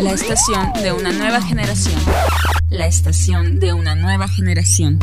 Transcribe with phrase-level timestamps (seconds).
[0.00, 1.98] La estación de una nueva generación.
[2.70, 4.98] La estación de una nueva generación.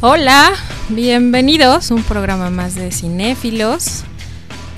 [0.01, 0.53] Hola,
[0.91, 4.05] bienvenidos a un programa más de Cinéfilos.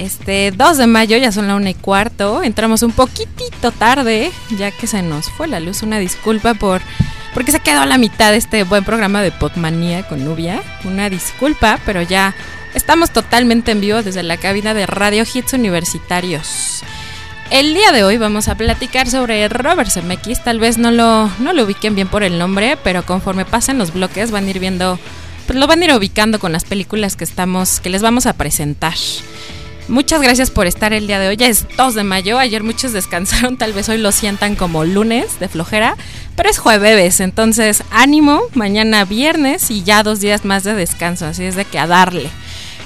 [0.01, 2.43] Este 2 de mayo, ya son la una y cuarto.
[2.43, 5.83] Entramos un poquitito tarde, ya que se nos fue la luz.
[5.83, 6.81] Una disculpa por
[7.35, 10.63] porque se quedó a la mitad este buen programa de Potmanía con Nubia.
[10.85, 12.35] Una disculpa, pero ya
[12.73, 16.83] estamos totalmente en vivo desde la cabina de Radio Hits Universitarios.
[17.51, 20.43] El día de hoy vamos a platicar sobre Robert Zemeckis.
[20.43, 23.93] Tal vez no lo, no lo ubiquen bien por el nombre, pero conforme pasen los
[23.93, 24.99] bloques van a ir viendo,
[25.47, 28.33] pues lo van a ir ubicando con las películas que estamos, que les vamos a
[28.33, 28.95] presentar.
[29.91, 31.37] Muchas gracias por estar el día de hoy.
[31.37, 32.39] Ya es 2 de mayo.
[32.39, 33.57] Ayer muchos descansaron.
[33.57, 35.97] Tal vez hoy lo sientan como lunes de flojera.
[36.37, 37.19] Pero es jueves.
[37.19, 38.41] Entonces, ánimo.
[38.55, 41.27] Mañana viernes y ya dos días más de descanso.
[41.27, 42.31] Así es de que a darle.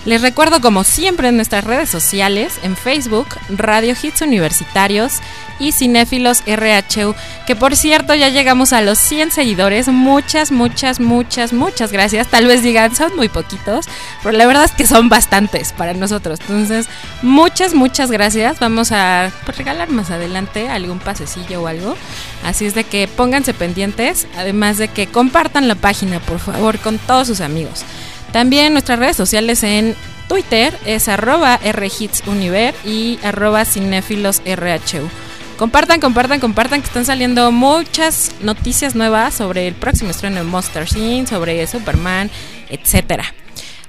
[0.04, 5.20] Les recuerdo como siempre en nuestras redes sociales, en Facebook, Radio Hits Universitarios
[5.58, 7.14] y Cinéfilos RHU,
[7.46, 9.88] que por cierto ya llegamos a los 100 seguidores.
[9.88, 12.28] Muchas, muchas, muchas, muchas gracias.
[12.28, 13.86] Tal vez digan, son muy poquitos,
[14.22, 16.38] pero la verdad es que son bastantes para nosotros.
[16.40, 16.86] Entonces,
[17.22, 18.58] muchas, muchas gracias.
[18.60, 21.96] Vamos a pues, regalar más adelante algún pasecillo o algo.
[22.44, 26.98] Así es de que pónganse pendientes, además de que compartan la página, por favor, con
[26.98, 27.84] todos sus amigos.
[28.34, 29.94] También nuestras redes sociales en
[30.26, 35.08] Twitter es arroba rhitsuniver y arroba cinefilosrhu.
[35.56, 40.88] Compartan, compartan, compartan que están saliendo muchas noticias nuevas sobre el próximo estreno de Monster
[40.88, 42.28] Scene, sobre Superman,
[42.70, 43.22] etc.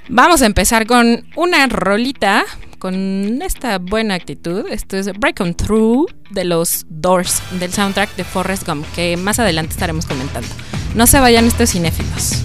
[0.09, 2.45] Vamos a empezar con una rolita
[2.77, 4.67] con esta buena actitud.
[4.69, 9.39] Esto es Break On Through de los Doors, del soundtrack de Forrest Gump, que más
[9.39, 10.50] adelante estaremos comentando.
[10.94, 12.44] No se vayan estos cinéfilos.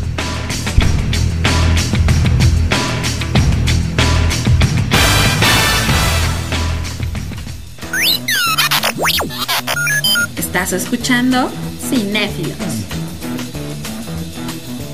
[10.51, 12.59] Estás escuchando Cinéfilos.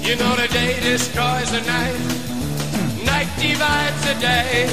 [0.02, 1.96] You know the day destroys the night,
[3.06, 4.68] night divides the day.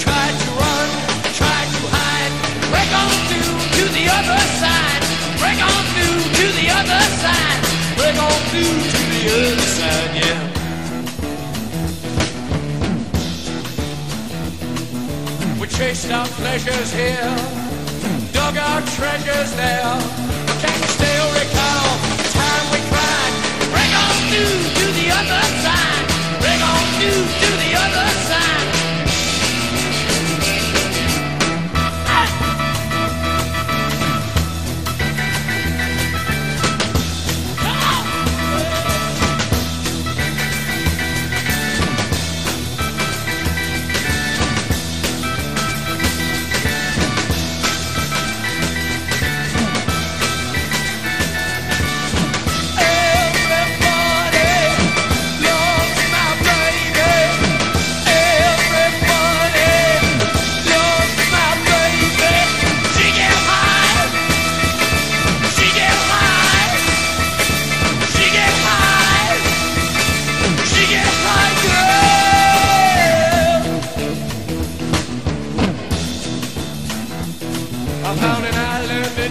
[0.00, 0.88] Try to run,
[1.36, 2.32] try to hide,
[2.72, 5.02] break on through to the other side,
[5.38, 7.60] break on through to the other side,
[7.98, 10.48] break on through to the other side, yeah.
[15.60, 17.36] We chased our pleasures here,
[18.52, 19.94] dug our treasures there.
[20.60, 21.86] Can you still recall
[22.18, 23.34] the time we cried?
[23.70, 26.06] Break on through to the other side.
[26.40, 28.59] Break on through to the other side.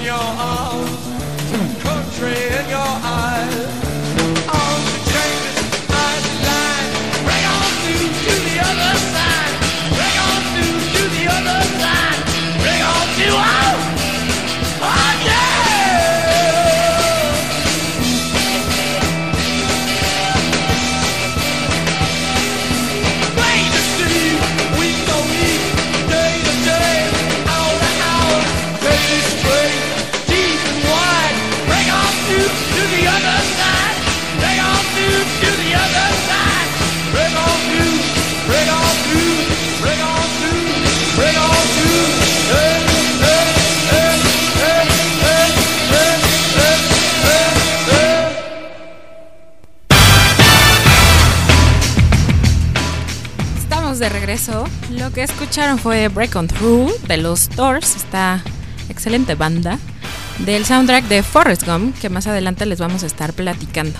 [0.09, 2.88] your house, country in your
[55.09, 58.43] Lo que escucharon fue Break On Through de los Doors, esta
[58.89, 59.79] excelente banda,
[60.37, 63.97] del soundtrack de Forrest Gump, que más adelante les vamos a estar platicando.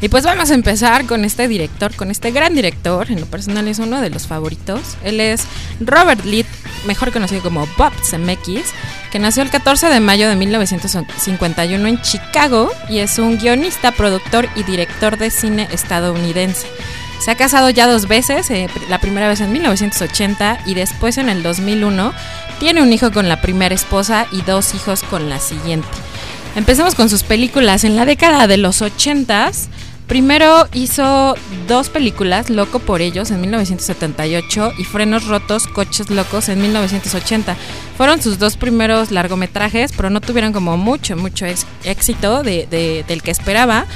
[0.00, 3.66] Y pues vamos a empezar con este director, con este gran director, en lo personal
[3.66, 4.96] es uno de los favoritos.
[5.02, 5.42] Él es
[5.80, 6.46] Robert Lee,
[6.86, 8.66] mejor conocido como Bob Zemeckis,
[9.10, 14.48] que nació el 14 de mayo de 1951 en Chicago y es un guionista, productor
[14.54, 16.68] y director de cine estadounidense.
[17.20, 21.28] Se ha casado ya dos veces, eh, la primera vez en 1980 y después en
[21.28, 22.12] el 2001.
[22.58, 25.86] Tiene un hijo con la primera esposa y dos hijos con la siguiente.
[26.56, 27.84] Empecemos con sus películas.
[27.84, 29.68] En la década de los 80s,
[30.06, 31.34] primero hizo
[31.66, 37.56] dos películas, Loco por ellos en 1978 y Frenos Rotos, Coches Locos en 1980.
[37.96, 41.46] Fueron sus dos primeros largometrajes, pero no tuvieron como mucho, mucho
[41.84, 43.86] éxito de- de- del que esperaba.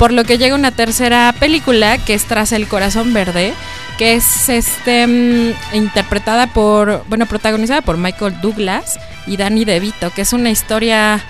[0.00, 3.52] Por lo que llega una tercera película que es Tras el Corazón Verde,
[3.98, 10.22] que es este mm, interpretada por, bueno, protagonizada por Michael Douglas y Danny DeVito, que
[10.22, 11.20] es una historia,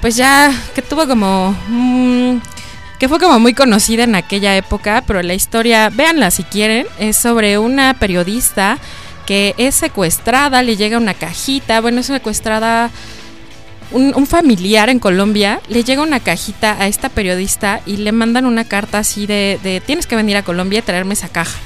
[0.00, 2.38] pues ya que tuvo como, mm,
[2.98, 7.18] que fue como muy conocida en aquella época, pero la historia, véanla si quieren, es
[7.18, 8.78] sobre una periodista
[9.26, 12.90] que es secuestrada, le llega una cajita, bueno, es secuestrada
[13.90, 18.64] un, familiar en Colombia le llega una cajita a esta periodista y le mandan una
[18.64, 21.58] carta así de, tienes que venir a Colombia y traerme esa caja.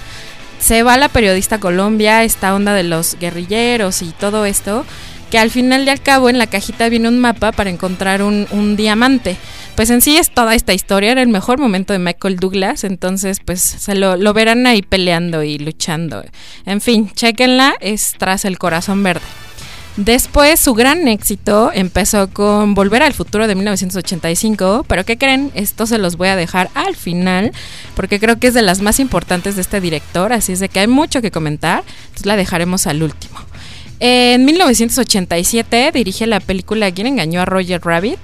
[0.61, 4.85] Se va la periodista a Colombia, esta onda de los guerrilleros y todo esto,
[5.31, 8.47] que al final de al cabo en la cajita viene un mapa para encontrar un,
[8.51, 9.37] un diamante.
[9.77, 13.39] Pues en sí es toda esta historia, era el mejor momento de Michael Douglas, entonces
[13.45, 16.25] pues se lo, lo verán ahí peleando y luchando.
[16.67, 19.48] En fin, chequenla, es tras el corazón verde.
[19.99, 25.51] Después su gran éxito empezó con Volver al Futuro de 1985, pero ¿qué creen?
[25.57, 27.51] Esto se los voy a dejar al final
[27.97, 30.79] porque creo que es de las más importantes de este director, así es de que
[30.79, 33.41] hay mucho que comentar, entonces la dejaremos al último.
[34.01, 38.19] En 1987 dirige la película ¿Quién engañó a Roger Rabbit?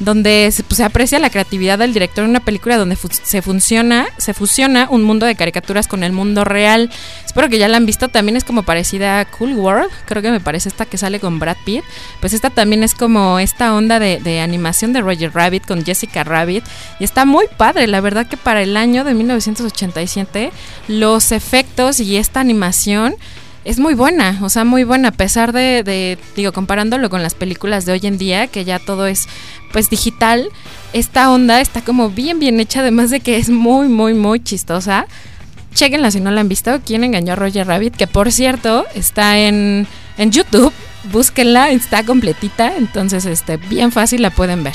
[0.00, 4.08] donde se, pues, se aprecia la creatividad del director en una película donde se funciona,
[4.16, 6.90] se fusiona un mundo de caricaturas con el mundo real.
[7.24, 10.30] Espero que ya la han visto, también es como parecida a Cool World, creo que
[10.30, 11.84] me parece esta que sale con Brad Pitt.
[12.20, 16.64] Pues esta también es como esta onda de animación de Roger Rabbit con Jessica Rabbit
[16.98, 20.50] y está muy padre, la verdad que para el año de 1987
[20.88, 23.16] los efectos y esta animación
[23.64, 27.84] es muy buena, o sea, muy buena, a pesar de, digo, comparándolo con las películas
[27.84, 29.28] de hoy en día, que ya todo es,
[29.72, 30.48] pues, digital,
[30.92, 35.06] esta onda está como bien, bien hecha, además de que es muy, muy, muy chistosa.
[35.74, 37.94] Chequenla si no la han visto, ¿Quién engañó a Roger Rabbit?
[37.94, 39.86] Que, por cierto, está en,
[40.16, 40.72] en YouTube,
[41.12, 44.74] búsquenla, está completita, entonces, este, bien fácil la pueden ver.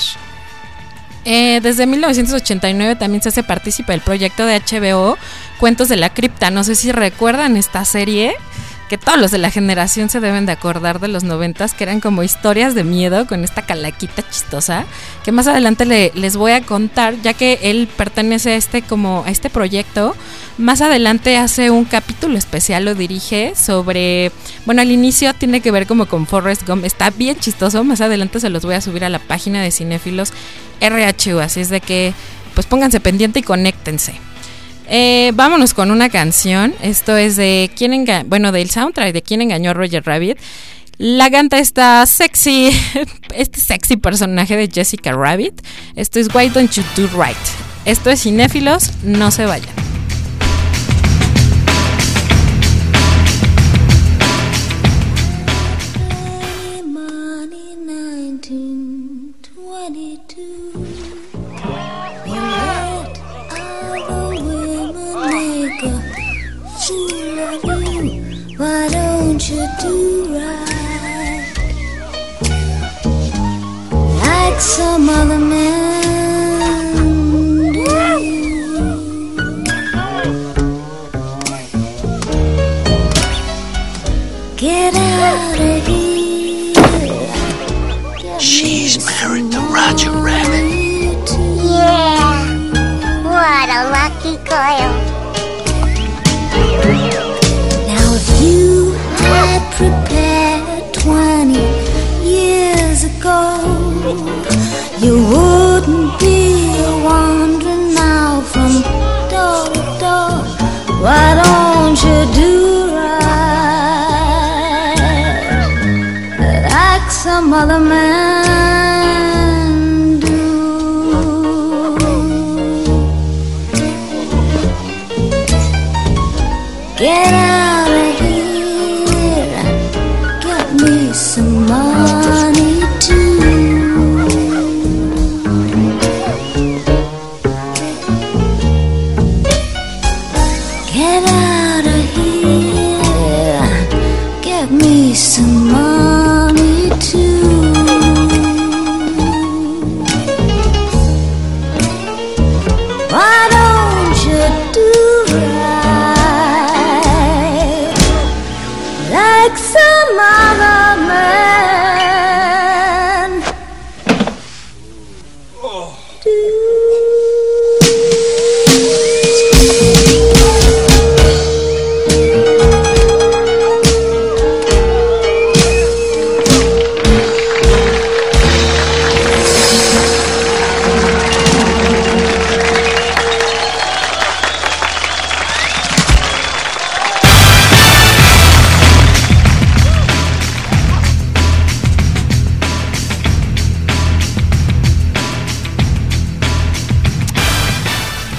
[1.25, 5.17] Eh, desde 1989 también se hace partícipe del proyecto de HBO
[5.59, 6.51] Cuentos de la Cripta.
[6.51, 8.35] No sé si recuerdan esta serie
[8.89, 11.99] que todos los de la generación se deben de acordar de los noventas, que eran
[11.99, 14.85] como historias de miedo con esta calaquita chistosa,
[15.23, 19.23] que más adelante le, les voy a contar, ya que él pertenece a este como
[19.25, 20.15] a este proyecto.
[20.57, 24.31] Más adelante hace un capítulo especial, lo dirige sobre,
[24.65, 28.39] bueno, al inicio tiene que ver como con Forrest Gump, está bien chistoso, más adelante
[28.39, 30.31] se los voy a subir a la página de Cinéfilos
[30.79, 32.13] RHU, así es de que
[32.53, 34.24] pues pónganse pendiente y conéctense.
[34.87, 36.73] Eh, vámonos con una canción.
[36.81, 40.37] Esto es de quién engañó, bueno, del soundtrack de quién engañó a Roger Rabbit.
[40.97, 42.71] La canta esta sexy,
[43.35, 45.61] este sexy personaje de Jessica Rabbit.
[45.95, 47.37] Esto es Why Don't You Do Right.
[47.85, 49.73] Esto es Cinéfilos, no se vayan.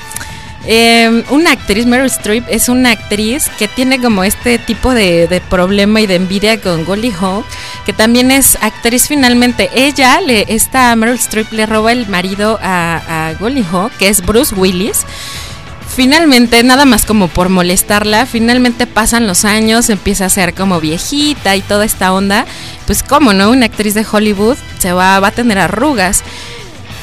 [0.68, 6.02] eh, una actriz, Meryl Streep, es una actriz que tiene como este tipo de, problema
[6.02, 7.46] y de envidia con Goldie Hawn,
[7.86, 9.70] que también es actriz finalmente.
[9.76, 13.66] Ella, le, esta Meryl Streep le roba el marido a, a Goldie
[14.00, 15.06] que es Bruce Willis
[15.96, 21.56] finalmente, nada más como por molestarla, finalmente pasan los años, empieza a ser como viejita
[21.56, 22.46] y toda esta onda.
[22.86, 26.24] Pues como no, una actriz de Hollywood se va, va a tener arrugas.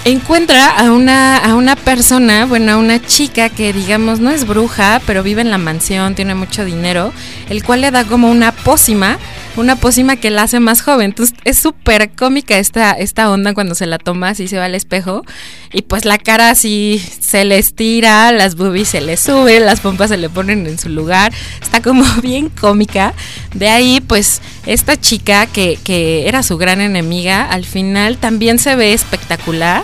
[0.05, 5.01] Encuentra a una, a una persona, bueno, a una chica que digamos no es bruja,
[5.07, 7.13] pero vive en la mansión, tiene mucho dinero,
[7.49, 9.19] el cual le da como una pócima
[9.57, 11.07] una pócima que la hace más joven.
[11.07, 14.75] Entonces es súper cómica esta, esta onda cuando se la toma así se va al
[14.75, 15.25] espejo
[15.73, 20.11] y pues la cara así se le estira, las boobies se le suben, las pompas
[20.11, 21.33] se le ponen en su lugar.
[21.61, 23.15] Está como bien cómica.
[23.55, 28.77] De ahí pues esta chica que, que era su gran enemiga al final también se
[28.77, 29.83] ve espectacular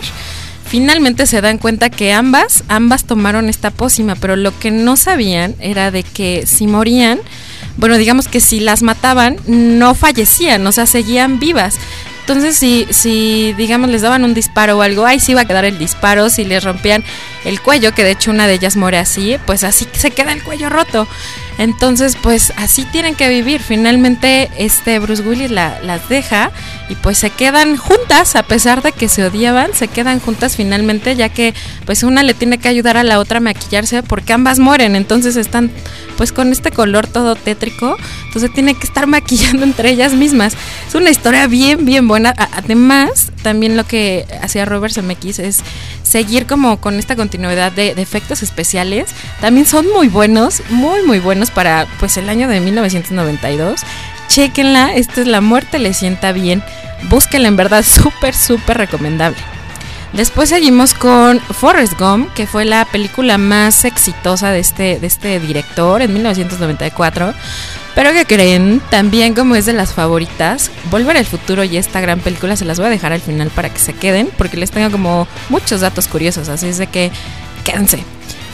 [0.69, 5.55] finalmente se dan cuenta que ambas, ambas tomaron esta pócima, pero lo que no sabían
[5.59, 7.19] era de que si morían,
[7.79, 11.75] bueno, digamos que si las mataban, no fallecían, o sea, seguían vivas.
[12.19, 15.63] Entonces, si, si, digamos, les daban un disparo o algo, ahí sí iba a quedar
[15.63, 16.29] el disparo.
[16.29, 17.05] Si les rompían
[17.45, 20.43] el cuello, que de hecho una de ellas muere así, pues así se queda el
[20.43, 21.07] cuello roto.
[21.59, 23.61] Entonces, pues así tienen que vivir.
[23.61, 26.51] Finalmente, este Bruce Willis la, las deja
[26.87, 31.17] y pues se quedan juntas, a pesar de que se odiaban, se quedan juntas finalmente,
[31.17, 31.53] ya que
[31.85, 34.95] pues una le tiene que ayudar a la otra a maquillarse porque ambas mueren.
[34.95, 35.69] Entonces están
[36.15, 37.97] pues con este color todo tétrico.
[38.27, 40.53] Entonces tiene que estar maquillando entre ellas mismas.
[40.87, 42.33] Es una historia bien, bien buena.
[42.53, 45.59] Además, también lo que hacía Robert Zemeckis es
[46.03, 49.09] seguir como con esta continuidad de, de, efectos especiales.
[49.41, 53.81] También son muy buenos, muy, muy buenos para pues el año de 1992.
[54.27, 56.63] Chequenla, esta es La muerte le sienta bien.
[57.09, 59.37] Búsquenla, en verdad, súper, súper recomendable.
[60.13, 65.39] Después seguimos con Forrest Gump, que fue la película más exitosa de este, de este
[65.39, 67.33] director en 1994.
[67.93, 72.19] Pero que creen, también como es de las favoritas, Volver al futuro y esta gran
[72.21, 74.89] película se las voy a dejar al final para que se queden, porque les tengo
[74.89, 77.11] como muchos datos curiosos, así es de que
[77.63, 78.03] quédense.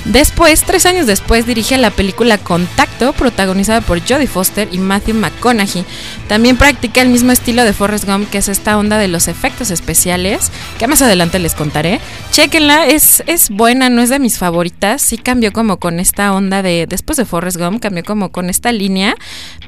[0.05, 5.83] Después, tres años después, dirige la película Contacto, protagonizada por Jodie Foster y Matthew McConaughey.
[6.27, 9.71] También practica el mismo estilo de Forrest Gump, que es esta onda de los efectos
[9.71, 11.99] especiales, que más adelante les contaré.
[12.31, 15.01] Chequenla, es, es buena, no es de mis favoritas.
[15.01, 18.71] Sí cambió como con esta onda de, después de Forrest Gump, cambió como con esta
[18.71, 19.15] línea,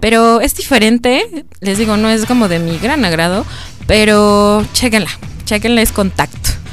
[0.02, 1.46] pero es diferente.
[1.62, 3.44] Les digo, no es como de mi gran agrado,
[3.88, 5.10] pero chequenla,
[5.46, 6.67] chequenla, es Contacto.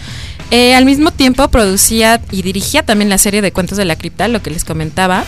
[0.50, 4.28] Eh, al mismo tiempo producía y dirigía también la serie de Cuentos de la Cripta,
[4.28, 5.24] lo que les comentaba,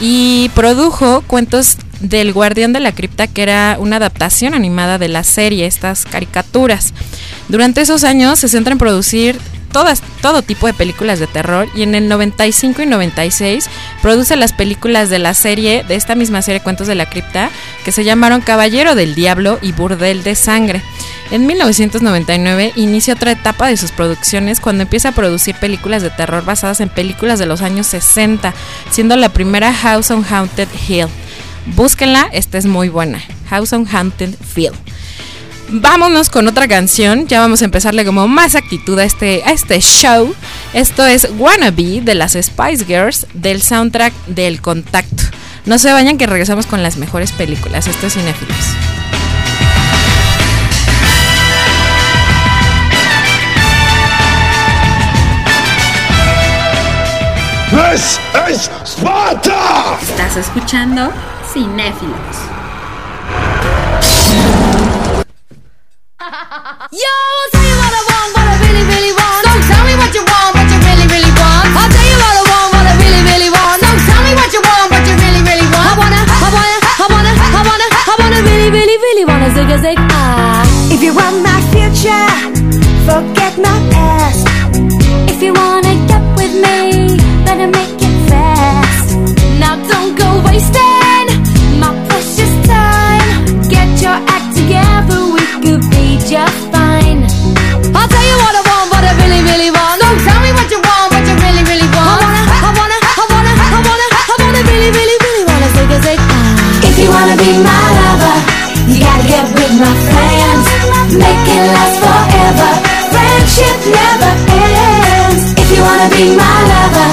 [0.00, 5.24] y produjo Cuentos del Guardián de la Cripta, que era una adaptación animada de la
[5.24, 6.94] serie, estas caricaturas.
[7.48, 9.38] Durante esos años se centra en producir
[9.70, 13.68] todo tipo de películas de terror y en el 95 y 96
[14.02, 17.50] produce las películas de la serie, de esta misma serie Cuentos de la Cripta,
[17.84, 20.82] que se llamaron Caballero del Diablo y Burdel de Sangre.
[21.30, 26.44] En 1999 inicia otra etapa de sus producciones cuando empieza a producir películas de terror
[26.44, 28.52] basadas en películas de los años 60,
[28.90, 31.06] siendo la primera House on Haunted Hill.
[31.66, 33.22] Búsquenla, esta es muy buena.
[33.48, 34.72] House on Haunted Hill.
[35.72, 39.80] Vámonos con otra canción, ya vamos a empezarle como más actitud a este, a este
[39.80, 40.34] show.
[40.74, 45.22] Esto es Wannabe de las Spice Girls del soundtrack del Contacto.
[45.66, 47.86] No se vayan que regresamos con las mejores películas.
[47.86, 48.56] Esto es Cinefilos.
[57.70, 58.18] This
[58.50, 59.96] is Sparta!
[60.02, 61.12] Estás escuchando
[61.52, 62.59] Cinéfilos.
[66.50, 69.46] Yo, I'll tell you what I want, what I really, really want.
[69.46, 71.70] So tell me what you want, what you really, really want.
[71.78, 73.78] I'll tell you what I want, what I really, really want.
[73.78, 75.86] So tell me what you want, what you really, really want.
[75.86, 78.14] I wanna, I wanna, I wanna, I wanna, I
[79.30, 80.66] wanna zig a zig ah.
[80.90, 82.26] If you want my future,
[83.06, 84.42] forget my past.
[85.30, 87.14] If you wanna get with me,
[87.46, 89.14] better make it fast.
[89.62, 91.30] Now don't go wasting
[91.78, 93.38] my precious time.
[93.70, 97.24] Get your act together, we could be just fine.
[97.94, 100.00] I'll tell you what I want, what I really, really want.
[100.00, 102.20] Tell me what you want, what you really, really want.
[102.20, 106.86] I wanna, I wanna, I wanna, I wanna, I wanna really, really, really wanna ah.
[106.88, 108.36] If you wanna be my lover,
[108.90, 110.00] you gotta get with my.
[111.10, 112.70] Make it last forever.
[113.10, 115.42] Friendship never ends.
[115.58, 117.10] If you wanna be my lover,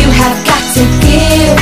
[0.00, 1.56] you have got to give.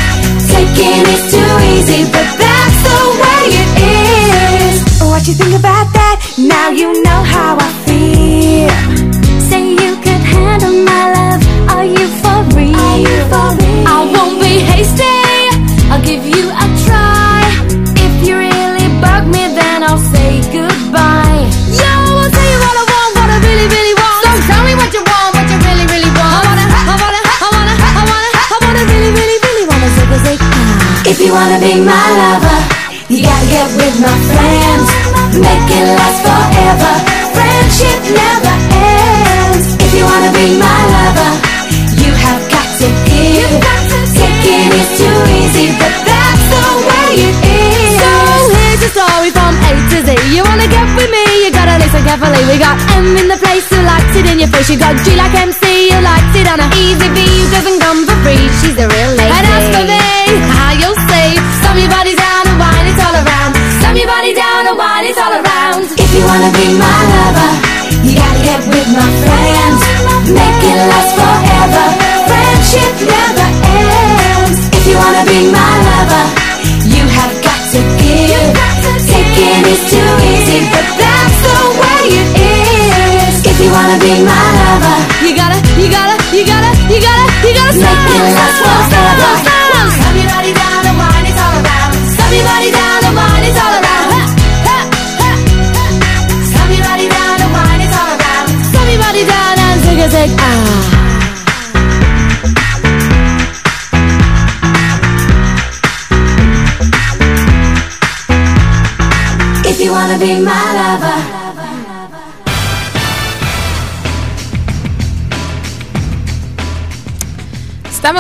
[0.47, 5.03] Taking is too easy, but that's the way it is.
[5.11, 5.76] What you think about
[6.77, 8.69] you know how I feel.
[9.49, 11.41] Say you could handle my love.
[11.73, 12.77] Are you for real?
[12.77, 13.89] Are you for real?
[13.89, 15.09] I won't be hasty.
[15.89, 17.41] I'll give you a try.
[17.97, 21.49] If you really bug me, then I'll say goodbye.
[21.81, 24.21] Yo, I'll tell you what I want, what I really, really want.
[24.37, 26.45] So tell me what you want, what you really, really want.
[26.45, 30.13] I wanna, I wanna, I wanna, I wanna, I wanna really, really, really wanna zig
[30.13, 31.09] a zig ah.
[31.09, 32.59] If you wanna be my lover,
[33.09, 35.06] you gotta get with my friends.
[35.35, 36.93] Make it last forever.
[37.35, 39.67] Friendship never ends.
[39.83, 41.33] If you wanna be my lover,
[41.99, 43.53] you have got to give.
[44.17, 48.01] Taking is too easy, but that's the way it is.
[48.01, 48.13] So
[48.55, 50.09] here's your story from A to Z.
[50.33, 51.25] You wanna get with me?
[51.45, 52.43] You gotta listen carefully.
[52.49, 54.71] We got M in the place who likes it in your face.
[54.71, 58.07] You got G like MC who likes it on a easy V who doesn't come
[58.09, 58.49] for free.
[58.63, 59.35] She's a real lady.
[59.37, 60.01] And as for me,
[66.47, 67.51] wanna be my lover,
[68.07, 69.81] you gotta get with my friends.
[70.31, 71.85] Make it last forever.
[72.29, 73.49] Friendship never
[73.83, 74.59] ends.
[74.77, 76.25] If you wanna be my lover,
[76.87, 78.47] you have got to give.
[79.11, 80.96] Taking is too easy, but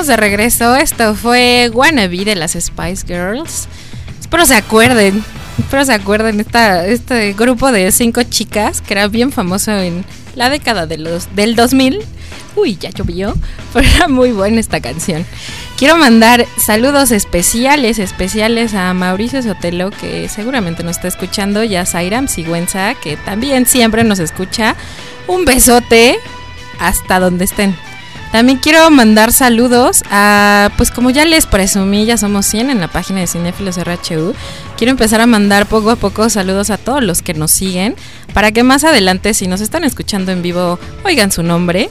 [0.06, 0.76] De regreso.
[0.76, 3.66] Esto fue Wannabe de las Spice Girls.
[4.20, 5.24] Espero se acuerden.
[5.58, 10.04] Espero se acuerden esta, este grupo de cinco chicas que era bien famoso en
[10.36, 12.04] la década de los, del 2000.
[12.54, 13.34] Uy, ya llovió.
[13.72, 15.26] Pero era muy buena esta canción.
[15.76, 21.84] Quiero mandar saludos especiales, especiales a Mauricio Sotelo, que seguramente nos está escuchando, y a
[21.84, 24.76] Zairam Sigüenza, que también siempre nos escucha.
[25.26, 26.16] Un besote
[26.78, 27.74] hasta donde estén.
[28.36, 32.88] También quiero mandar saludos a, pues como ya les presumí, ya somos 100 en la
[32.88, 34.34] página de Cinéfilos RHU.
[34.76, 37.96] Quiero empezar a mandar poco a poco saludos a todos los que nos siguen,
[38.34, 41.88] para que más adelante, si nos están escuchando en vivo, oigan su nombre.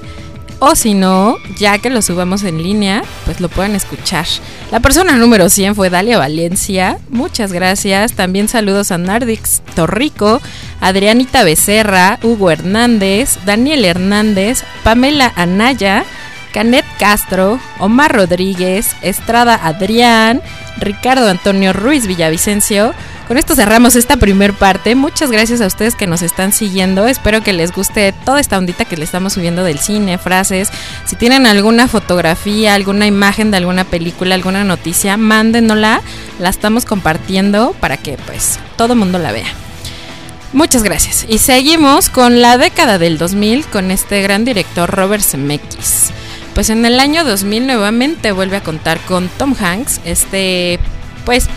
[0.59, 4.27] O si no, ya que lo subamos en línea, pues lo puedan escuchar.
[4.71, 6.99] La persona número 100 fue Dalia Valencia.
[7.09, 8.13] Muchas gracias.
[8.13, 10.43] También saludos a Nardix Torrico,
[10.79, 16.05] Adrianita Becerra, Hugo Hernández, Daniel Hernández, Pamela Anaya,
[16.55, 20.41] Canet Castro, Omar Rodríguez, Estrada Adrián,
[20.77, 22.93] Ricardo Antonio Ruiz Villavicencio.
[23.27, 24.95] Con esto cerramos esta primer parte.
[24.95, 27.07] Muchas gracias a ustedes que nos están siguiendo.
[27.07, 30.69] Espero que les guste toda esta ondita que le estamos subiendo del cine, frases.
[31.05, 35.99] Si tienen alguna fotografía, alguna imagen de alguna película, alguna noticia, mándenosla.
[36.39, 39.47] La estamos compartiendo para que pues todo el mundo la vea.
[40.53, 41.25] Muchas gracias.
[41.27, 46.13] Y seguimos con la década del 2000 con este gran director Robert Zemeckis.
[46.55, 50.79] Pues en el año 2000 nuevamente vuelve a contar con Tom Hanks, este
[51.25, 51.47] pues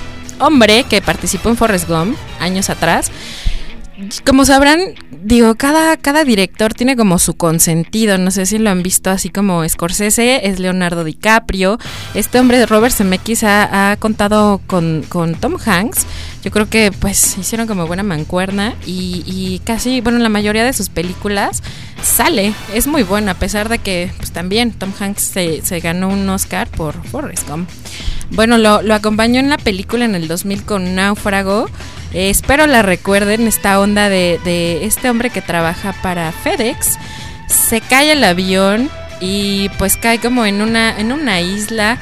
[0.41, 3.13] hombre que participó en Forrest Gump años atrás.
[4.25, 4.81] Como sabrán,
[5.11, 8.17] digo, cada, cada director tiene como su consentido.
[8.17, 11.79] No sé si lo han visto así como Scorsese, es Leonardo DiCaprio.
[12.15, 16.07] Este hombre, Robert Zemeckis, ha, ha contado con, con Tom Hanks.
[16.45, 20.73] Yo creo que pues hicieron como buena mancuerna y, y casi, bueno, la mayoría de
[20.73, 21.65] sus películas
[22.01, 22.55] sale.
[22.73, 26.29] Es muy buena, a pesar de que pues también Tom Hanks se, se ganó un
[26.29, 27.69] Oscar por Forrest Gump.
[28.31, 31.69] Bueno, lo, lo acompañó en la película en el 2000 con Náufrago.
[32.13, 36.99] Eh, espero la recuerden, esta onda de, de este hombre que trabaja para FedEx.
[37.47, 38.91] Se cae el avión
[39.21, 41.99] y pues cae como en una, en una isla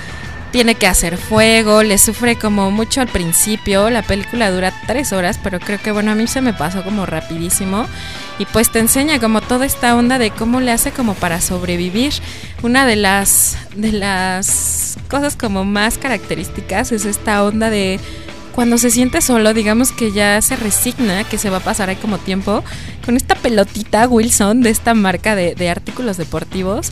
[0.56, 5.38] tiene que hacer fuego, le sufre como mucho al principio, la película dura tres horas,
[5.42, 7.86] pero creo que bueno, a mí se me pasó como rapidísimo
[8.38, 12.14] y pues te enseña como toda esta onda de cómo le hace como para sobrevivir.
[12.62, 18.00] Una de las, de las cosas como más características es esta onda de
[18.56, 21.96] cuando se siente solo, digamos que ya se resigna que se va a pasar ahí
[21.96, 22.64] como tiempo,
[23.04, 26.90] con esta pelotita Wilson de esta marca de, de artículos deportivos,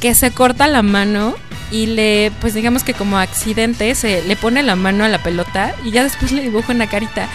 [0.00, 1.34] que se corta la mano
[1.70, 5.74] y le, pues digamos que como accidente, se le pone la mano a la pelota
[5.84, 7.28] y ya después le dibuja una carita.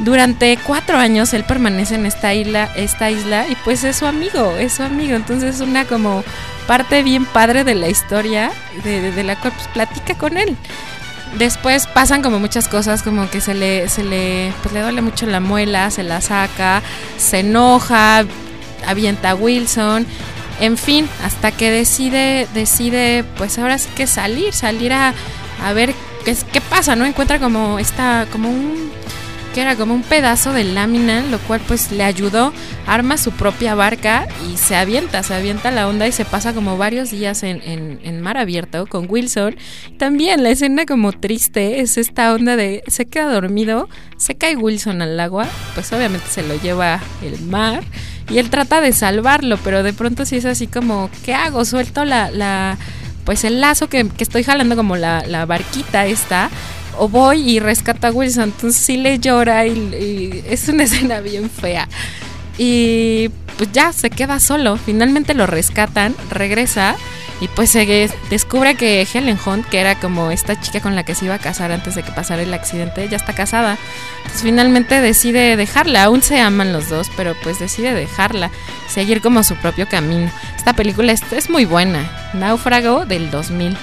[0.00, 4.56] Durante cuatro años él permanece en esta isla, esta isla y pues es su amigo,
[4.56, 5.14] es su amigo.
[5.14, 6.24] Entonces es una como
[6.66, 8.50] parte bien padre de la historia
[8.82, 10.56] de, de- de la cual pues, platica con él.
[11.38, 15.26] Después pasan como muchas cosas, como que se le, se le, pues le duele mucho
[15.26, 16.82] la muela, se la saca,
[17.18, 18.24] se enoja,
[18.86, 20.06] avienta a Wilson,
[20.60, 25.14] en fin, hasta que decide, decide, pues ahora sí que salir, salir a,
[25.64, 27.06] a ver qué, qué pasa, ¿no?
[27.06, 28.90] Encuentra como esta, como un,
[29.54, 32.52] que era como un pedazo de lámina, lo cual pues le ayudó,
[32.86, 36.76] arma su propia barca y se avienta, se avienta la onda y se pasa como
[36.76, 39.56] varios días en, en, mar abierto con Wilson.
[39.98, 45.02] También la escena como triste es esta onda de se queda dormido, se cae Wilson
[45.02, 47.82] al agua, pues obviamente se lo lleva el mar
[48.28, 51.64] y él trata de salvarlo, pero de pronto sí es así como, ¿qué hago?
[51.64, 52.78] Suelto la, la
[53.24, 56.50] pues el lazo que, que estoy jalando como la, la barquita esta
[56.98, 58.44] o voy y rescato a Wilson.
[58.44, 61.88] Entonces sí le llora y, y es una escena bien fea.
[62.58, 64.76] Y pues ya se queda solo.
[64.76, 66.96] Finalmente lo rescatan, regresa
[67.40, 71.14] y pues se descubre que Helen Hunt, que era como esta chica con la que
[71.14, 73.78] se iba a casar antes de que pasara el accidente, ya está casada.
[74.18, 76.04] Entonces finalmente decide dejarla.
[76.04, 78.50] Aún se aman los dos, pero pues decide dejarla,
[78.88, 80.30] seguir como su propio camino.
[80.54, 82.30] Esta película es, es muy buena.
[82.34, 83.74] Náufrago del 2000.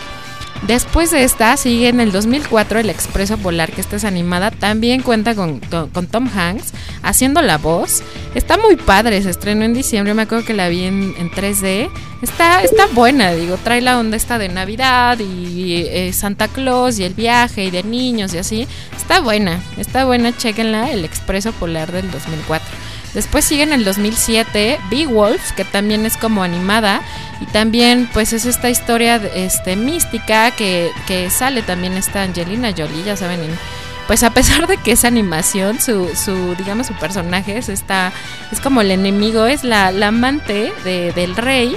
[0.65, 4.51] Después de esta, sigue en el 2004 El Expreso Polar, que esta es animada.
[4.51, 8.01] También cuenta con, con Tom Hanks haciendo la voz.
[8.35, 10.13] Está muy padre, se estrenó en diciembre.
[10.13, 11.89] Me acuerdo que la vi en, en 3D.
[12.21, 17.03] Está, está buena, digo, trae la onda esta de Navidad y eh, Santa Claus y
[17.03, 18.67] el viaje y de niños y así.
[18.95, 22.76] Está buena, está buena, chequenla, El Expreso Polar del 2004.
[23.17, 27.01] Después sigue en el 2007 Beowulf, que también es como animada.
[27.41, 33.03] Y también pues es esta historia este, mística que, que sale también esta Angelina Jolie,
[33.03, 33.57] ya saben, en-
[34.05, 38.11] pues a pesar de que es animación, su, su digamos, su personaje es, esta,
[38.51, 41.75] es como el enemigo, es la, la amante de- del rey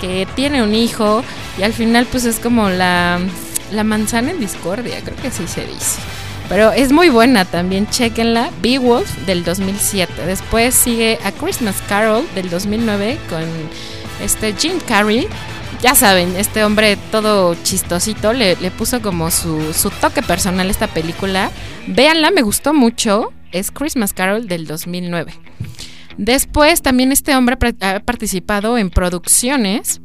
[0.00, 1.24] que tiene un hijo
[1.58, 3.18] y al final pues es como la,
[3.72, 6.00] la manzana en discordia, creo que así se dice.
[6.52, 8.50] Pero es muy buena también, chequenla.
[8.60, 10.26] Beowulf del 2007.
[10.26, 13.42] Después sigue A Christmas Carol del 2009 con
[14.22, 15.28] este Jim Carrey.
[15.80, 20.70] Ya saben, este hombre todo chistosito le, le puso como su, su toque personal a
[20.70, 21.50] esta película.
[21.86, 23.32] Véanla, me gustó mucho.
[23.50, 25.32] Es Christmas Carol del 2009.
[26.18, 30.02] Después también este hombre ha participado en producciones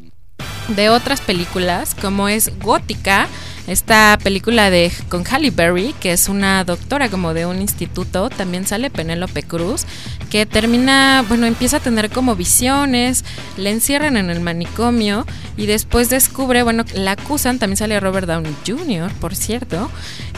[0.69, 3.27] de otras películas, como es Gótica,
[3.67, 8.65] esta película de con Halle Berry, que es una doctora como de un instituto, también
[8.65, 9.85] sale Penélope Cruz,
[10.29, 13.25] que termina, bueno, empieza a tener como visiones,
[13.57, 15.25] le encierran en el manicomio
[15.57, 19.91] y después descubre, bueno, la acusan, también sale Robert Downey Jr., por cierto,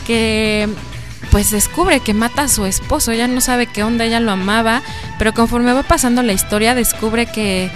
[0.07, 0.67] que
[1.31, 4.81] pues descubre que mata a su esposo, ya no sabe qué onda, ella lo amaba,
[5.19, 7.69] pero conforme va pasando la historia descubre que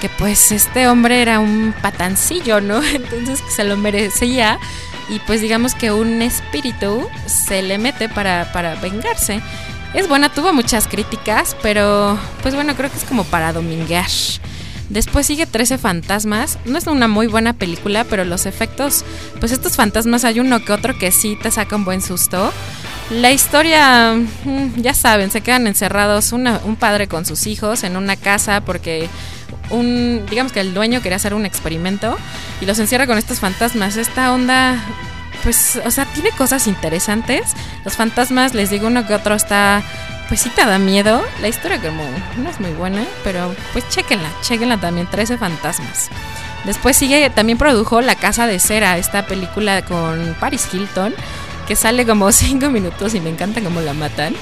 [0.00, 2.82] que pues este hombre era un patancillo, ¿no?
[2.94, 4.58] Entonces se lo merecía
[5.08, 9.40] y pues digamos que un espíritu se le mete para, para vengarse.
[9.94, 14.06] Es buena, tuvo muchas críticas, pero pues bueno, creo que es como para dominguear.
[14.88, 16.58] Después sigue 13 fantasmas.
[16.64, 19.04] No es una muy buena película, pero los efectos,
[19.40, 22.52] pues estos fantasmas hay uno que otro que sí te saca un buen susto.
[23.10, 28.16] La historia, mm, ya saben, se quedan encerrados un padre con sus hijos en una
[28.16, 29.08] casa porque
[29.70, 32.16] un, digamos que el dueño quería hacer un experimento
[32.60, 33.96] y los encierra con estos fantasmas.
[33.96, 34.76] Esta onda,
[35.42, 37.52] pues, o sea, tiene cosas interesantes.
[37.84, 39.82] Los fantasmas, les digo, uno que otro está,
[40.28, 41.24] pues sí te da miedo.
[41.40, 42.02] La historia como
[42.38, 46.10] no es muy buena, pero pues chequenla, chequenla también, 13 fantasmas.
[46.64, 51.14] Después sigue, también produjo La Casa de Cera, esta película con Paris Hilton,
[51.68, 54.34] que sale como 5 minutos y me encanta cómo la matan.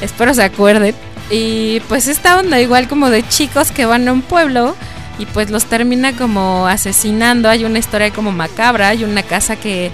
[0.00, 0.94] Espero se acuerden.
[1.30, 4.74] Y pues esta onda igual como de chicos que van a un pueblo
[5.18, 7.48] y pues los termina como asesinando.
[7.48, 9.90] Hay una historia como macabra, hay una casa que,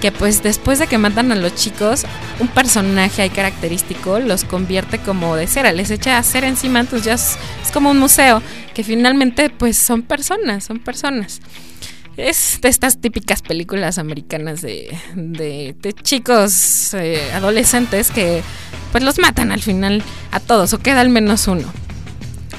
[0.00, 2.04] que pues después de que matan a los chicos,
[2.40, 7.14] un personaje ahí característico los convierte como de cera, les echa cera encima, entonces ya
[7.14, 8.42] es, es como un museo,
[8.74, 11.40] que finalmente pues son personas, son personas.
[12.16, 18.42] Es de estas típicas películas americanas de, de, de chicos eh, adolescentes que
[18.92, 21.70] pues los matan al final a todos o queda al menos uno.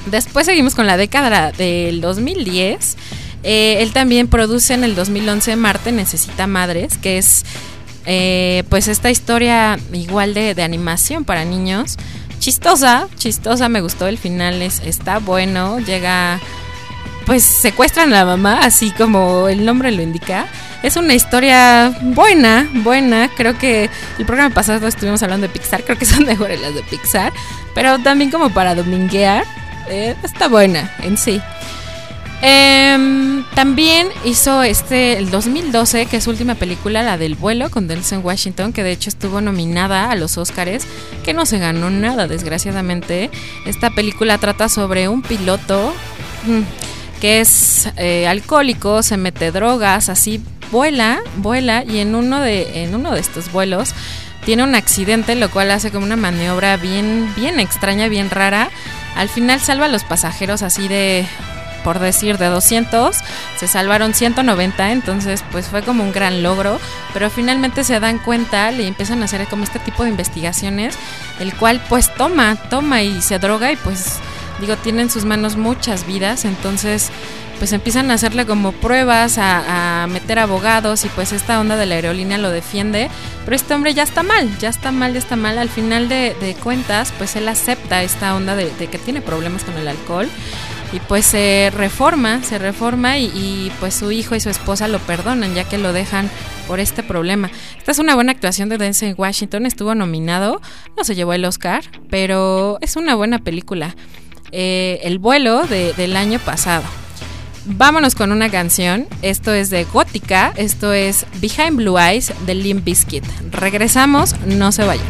[0.06, 2.96] Después seguimos con la década del 2010.
[3.42, 7.44] Eh, él también produce en el 2011 Marte Necesita Madres, que es
[8.06, 11.96] eh, pues esta historia igual de, de animación para niños.
[12.38, 16.40] Chistosa, chistosa, me gustó el final, es, está bueno, llega
[17.28, 20.46] pues secuestran a la mamá, así como el nombre lo indica.
[20.82, 23.28] Es una historia buena, buena.
[23.36, 26.82] Creo que el programa pasado estuvimos hablando de Pixar, creo que son mejores las de
[26.84, 27.34] Pixar,
[27.74, 29.44] pero también como para dominguear,
[29.90, 31.38] eh, está buena en sí.
[32.40, 37.88] Em, también hizo este el 2012, que es su última película, la del vuelo con
[37.88, 40.86] Denzel Washington, que de hecho estuvo nominada a los Oscars,
[41.26, 43.30] que no se ganó nada, desgraciadamente.
[43.66, 45.92] Esta película trata sobre un piloto
[46.46, 52.84] mm, que es eh, alcohólico, se mete drogas, así vuela, vuela y en uno de
[52.84, 53.94] en uno de estos vuelos
[54.44, 58.70] tiene un accidente, lo cual hace como una maniobra bien bien extraña, bien rara.
[59.16, 61.26] Al final salva a los pasajeros así de
[61.84, 63.16] por decir de 200,
[63.56, 66.80] se salvaron 190, entonces pues fue como un gran logro,
[67.12, 70.96] pero finalmente se dan cuenta, le empiezan a hacer como este tipo de investigaciones,
[71.40, 74.18] el cual pues toma, toma y se droga y pues
[74.60, 77.10] digo, tiene en sus manos muchas vidas, entonces
[77.58, 81.96] pues empiezan a hacerle como pruebas, a, meter abogados y pues esta onda de la
[81.96, 83.10] aerolínea lo defiende,
[83.44, 85.58] pero este hombre ya está mal, ya está mal, ya está mal.
[85.58, 89.64] Al final de, de cuentas, pues él acepta esta onda de, de, que tiene problemas
[89.64, 90.28] con el alcohol
[90.92, 94.98] y pues se reforma, se reforma y, y, pues su hijo y su esposa lo
[95.00, 96.30] perdonan ya que lo dejan
[96.66, 97.50] por este problema.
[97.76, 100.60] Esta es una buena actuación de Denzel Washington, estuvo nominado,
[100.96, 103.94] no se llevó el Oscar, pero es una buena película.
[104.52, 106.84] Eh, el vuelo de, del año pasado.
[107.64, 109.06] Vámonos con una canción.
[109.22, 110.52] Esto es de Gótica.
[110.56, 113.24] Esto es Behind Blue Eyes de Limp Bizkit.
[113.50, 115.04] Regresamos, no se vayan.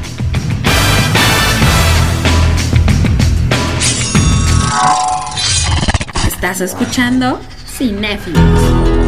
[6.27, 9.08] Estás escuchando Cinéfilos.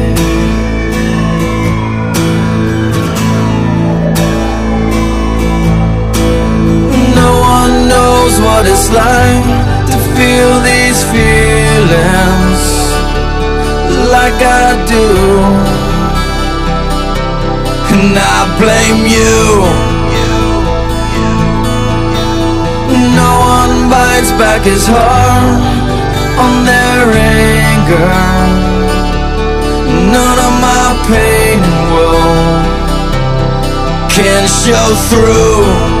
[8.21, 9.45] Knows what it's like
[9.89, 12.61] to feel these feelings
[14.15, 15.07] like I do.
[17.93, 19.41] And I blame you.
[23.21, 25.61] No one bites back his heart
[26.45, 27.05] on their
[27.41, 28.13] anger.
[30.15, 31.59] None of my pain
[31.93, 32.61] woe
[34.09, 36.00] can show through.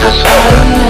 [0.00, 0.89] Discover.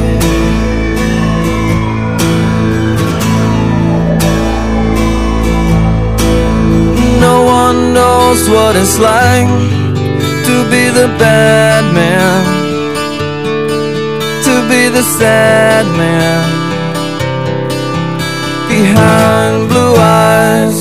[8.31, 9.47] Knows what it's like
[10.47, 12.43] to be the bad man,
[14.45, 16.43] to be the sad man
[18.69, 20.80] behind blue eyes.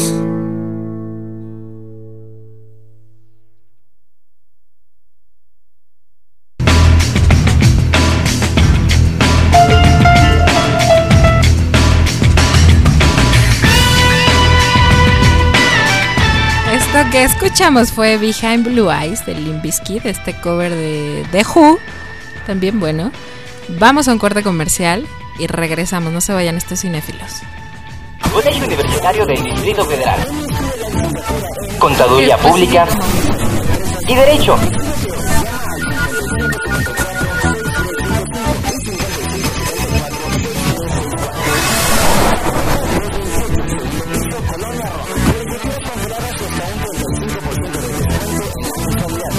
[17.50, 21.80] Escuchamos fue Behind Blue Eyes de Limp este cover de The Who,
[22.46, 23.10] también bueno.
[23.70, 25.04] Vamos a un corte comercial
[25.36, 27.42] y regresamos, no se vayan estos cinéfilos.
[28.32, 30.20] Colegio Universitario del Distrito Federal.
[31.80, 32.86] Contaduría Pública
[34.06, 34.56] y Derecho.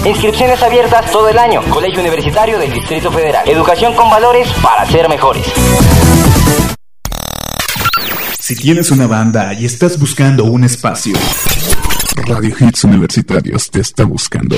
[0.04, 1.62] Inscripciones abiertas todo el año.
[1.70, 3.48] Colegio Universitario del Distrito Federal.
[3.48, 5.46] Educación con valores para ser mejores.
[8.40, 11.14] Si tienes una banda y estás buscando un espacio,
[12.26, 14.56] Radio Hits Universitarios te está buscando.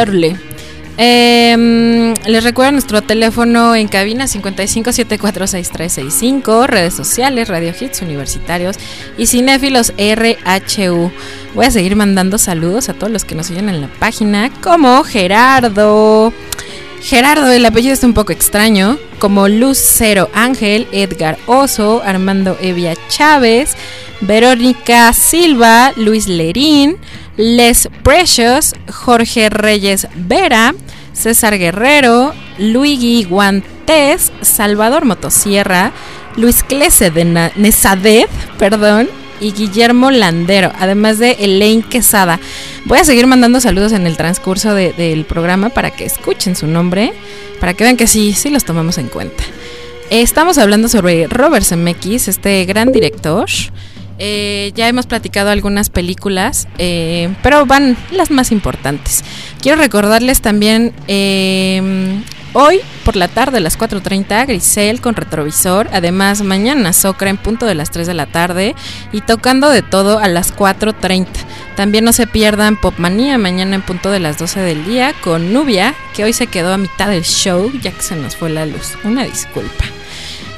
[1.01, 8.77] Eh, les recuerdo nuestro teléfono en cabina 55746365, redes sociales, Radio Hits Universitarios
[9.17, 11.11] y Cinéfilos RHU.
[11.55, 15.03] Voy a seguir mandando saludos a todos los que nos siguen en la página, como
[15.03, 16.31] Gerardo.
[17.09, 23.75] Gerardo, el apellido está un poco extraño, como Lucero Ángel, Edgar Oso, Armando Evia Chávez,
[24.21, 26.97] Verónica Silva, Luis Lerín,
[27.35, 30.75] Les Precious, Jorge Reyes Vera,
[31.11, 35.91] César Guerrero, Luigi Guantes, Salvador Motosierra,
[36.35, 38.29] Luis Clese de Nezadet,
[38.59, 39.09] perdón,
[39.39, 42.39] y Guillermo Landero, además de Elaine Quesada.
[42.85, 46.67] Voy a seguir mandando saludos en el transcurso de- del programa para que escuchen su
[46.67, 47.13] nombre,
[47.59, 49.43] para que vean que sí, sí los tomamos en cuenta.
[50.09, 53.47] Estamos hablando sobre Robert Zemeckis, este gran director.
[54.21, 59.23] Eh, ya hemos platicado algunas películas, eh, pero van las más importantes.
[59.61, 61.81] Quiero recordarles también eh,
[62.53, 65.89] hoy por la tarde a las 4.30 Grisel con retrovisor.
[65.91, 68.75] Además mañana Socra en punto de las 3 de la tarde
[69.11, 71.27] y tocando de todo a las 4.30.
[71.75, 75.93] También no se pierdan Popmanía mañana en punto de las 12 del día con Nubia,
[76.15, 78.93] que hoy se quedó a mitad del show ya que se nos fue la luz.
[79.03, 79.85] Una disculpa.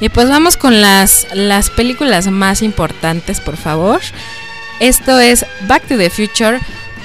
[0.00, 4.00] Y pues vamos con las, las películas más importantes, por favor.
[4.80, 6.58] Esto es Back to the Future.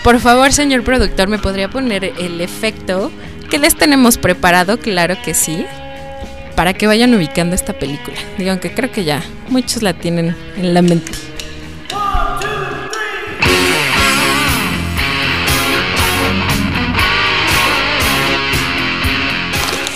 [0.03, 3.11] Por favor, señor productor, ¿me podría poner el efecto
[3.47, 4.77] que les tenemos preparado?
[4.77, 5.65] Claro que sí.
[6.55, 8.17] Para que vayan ubicando esta película.
[8.37, 11.11] Digo, aunque creo que ya muchos la tienen en la mente.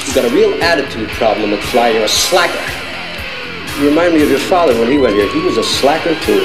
[0.05, 1.93] You've got a real attitude problem, McFly.
[1.93, 2.59] You're a slacker.
[3.79, 5.27] You remind me of your father when he went here.
[5.31, 6.43] He was a slacker, too.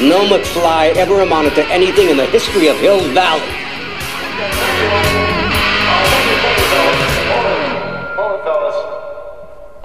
[0.00, 5.05] No McFly ever amounted to anything in the history of Hill Valley.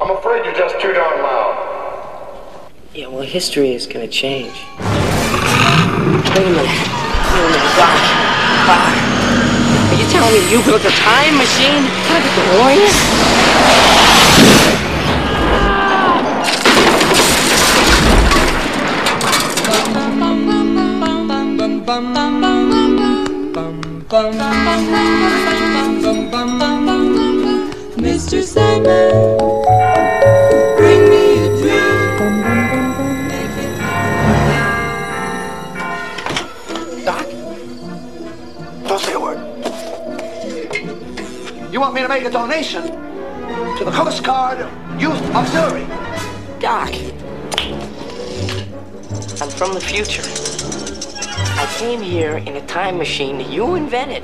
[0.01, 2.71] I'm afraid you're just too darn loud.
[2.95, 4.51] Yeah, well, history is gonna change.
[4.79, 4.89] Wait
[6.37, 6.65] a minute.
[6.65, 8.01] Wait a minute, Doc.
[8.65, 8.81] Doc.
[9.91, 11.85] Are you telling me you built a time machine?
[12.07, 12.89] Kind of DeLorean?
[27.97, 28.41] Mr.
[28.43, 29.40] Sandman,
[42.01, 42.83] me to make a donation
[43.77, 44.59] to the Coast Guard
[44.99, 45.85] Youth Auxiliary?
[46.59, 46.89] Doc.
[49.39, 50.23] I'm from the future.
[51.59, 54.23] I came here in a time machine that you invented.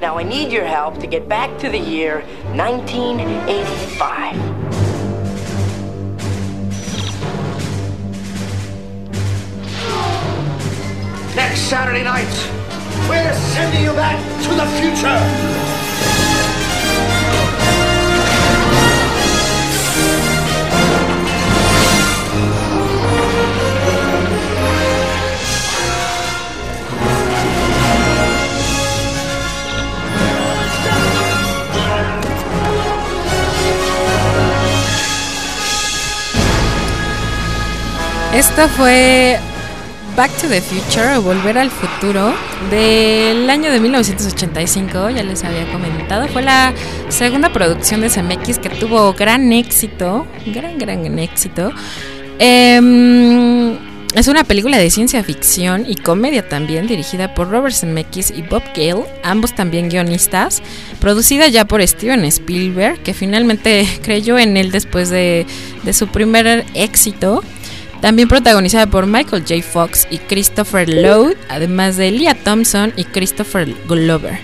[0.00, 2.20] Now I need your help to get back to the year
[2.56, 4.36] 1985.
[11.34, 12.28] Next Saturday night,
[13.08, 15.57] we're sending you back to the future.
[38.38, 39.36] Esto fue
[40.16, 42.32] Back to the Future Volver al Futuro
[42.70, 46.28] del año de 1985, ya les había comentado.
[46.28, 46.72] Fue la
[47.08, 50.24] segunda producción de CMX que tuvo gran éxito,
[50.54, 51.72] gran, gran éxito.
[52.38, 53.76] Em,
[54.14, 58.62] es una película de ciencia ficción y comedia también, dirigida por Robert Zemeckis y Bob
[58.72, 60.62] Gale, ambos también guionistas,
[61.00, 65.44] producida ya por Steven Spielberg, que finalmente creyó en él después de,
[65.82, 67.42] de su primer éxito.
[68.00, 69.62] También protagonizada por Michael J.
[69.62, 74.38] Fox y Christopher Lloyd, además de Leah Thompson y Christopher Glover.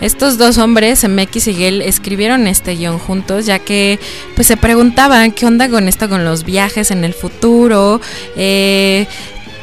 [0.00, 3.98] Estos dos hombres, Zemeckis y Gale, escribieron este guion juntos, ya que
[4.36, 8.00] pues se preguntaban qué onda con esto con los viajes en el futuro,
[8.36, 9.06] eh,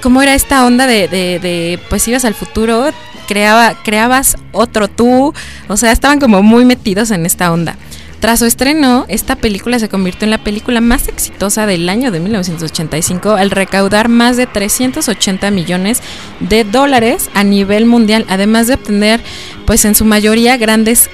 [0.02, 2.92] cómo era esta onda de, de, de, pues ibas al futuro,
[3.28, 5.34] creaba, creabas otro tú,
[5.70, 7.78] o sea, estaban como muy metidos en esta onda.
[8.26, 12.20] Tras su estreno, esta película se convirtió en la película más exitosa del año de
[12.20, 16.02] 1985 al recaudar más de 380 millones
[16.40, 19.22] de dólares a nivel mundial, además de obtener,
[19.68, 21.12] pues en su mayoría, grandes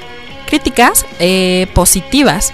[0.48, 2.54] críticas eh, positivas.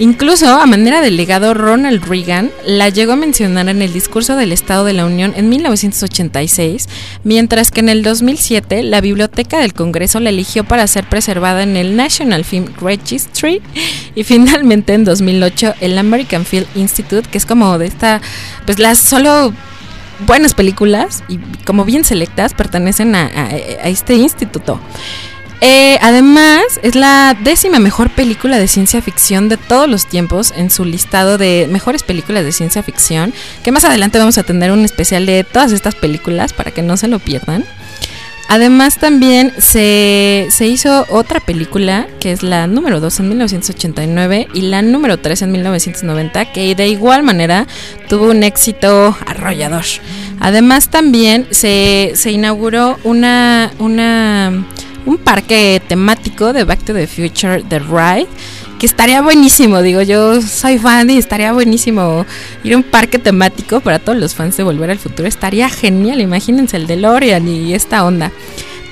[0.00, 4.50] Incluso, a manera de legado, Ronald Reagan la llegó a mencionar en el discurso del
[4.50, 6.88] Estado de la Unión en 1986,
[7.22, 11.76] mientras que en el 2007 la Biblioteca del Congreso la eligió para ser preservada en
[11.76, 13.62] el National Film Registry
[14.16, 18.20] y finalmente en 2008 el American Film Institute, que es como de esta,
[18.66, 19.54] pues las solo
[20.26, 23.50] buenas películas y como bien selectas pertenecen a
[23.84, 24.80] este instituto.
[25.66, 30.68] Eh, además, es la décima mejor película de ciencia ficción de todos los tiempos en
[30.68, 34.84] su listado de mejores películas de ciencia ficción, que más adelante vamos a tener un
[34.84, 37.64] especial de todas estas películas para que no se lo pierdan.
[38.46, 44.60] Además también se, se hizo otra película, que es la número 2 en 1989 y
[44.60, 47.66] la número 3 en 1990, que de igual manera
[48.10, 49.86] tuvo un éxito arrollador.
[50.40, 53.72] Además también se, se inauguró una...
[53.78, 54.66] una
[55.06, 58.28] un parque temático de Back to the Future, The Ride,
[58.78, 62.26] que estaría buenísimo, digo, yo soy fan y estaría buenísimo
[62.64, 66.20] ir a un parque temático para todos los fans de Volver al Futuro, estaría genial,
[66.20, 68.32] imagínense el DeLorean y esta onda.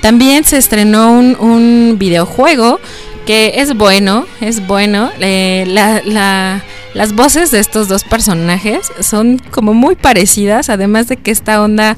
[0.01, 2.79] También se estrenó un, videojuego
[3.25, 6.61] que es bueno, es bueno, eh, la,
[6.93, 11.97] las voces de estos dos personajes son como muy parecidas, además de que esta onda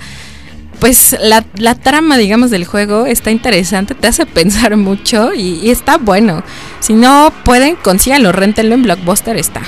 [0.79, 5.71] pues la, la, trama, digamos, del juego está interesante, te hace pensar mucho y, y,
[5.71, 6.43] está bueno.
[6.79, 9.61] Si no pueden, consíganlo, rentenlo en Blockbuster, está.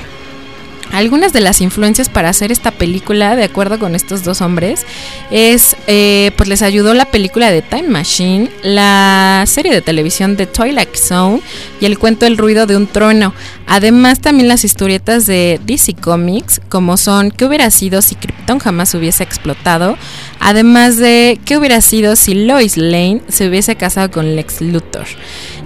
[0.92, 4.86] Algunas de las influencias para hacer esta película, de acuerdo con estos dos hombres,
[5.32, 10.48] es, eh, pues les ayudó la película de Time Machine, la serie de televisión de
[10.48, 11.42] Twilight Zone
[11.80, 13.34] y el cuento El ruido de un trueno.
[13.68, 18.94] Además también las historietas de DC Comics, como son ¿Qué hubiera sido si Krypton jamás
[18.94, 19.98] hubiese explotado?
[20.40, 25.08] Además de ¿Qué hubiera sido si Lois Lane se hubiese casado con Lex Luthor?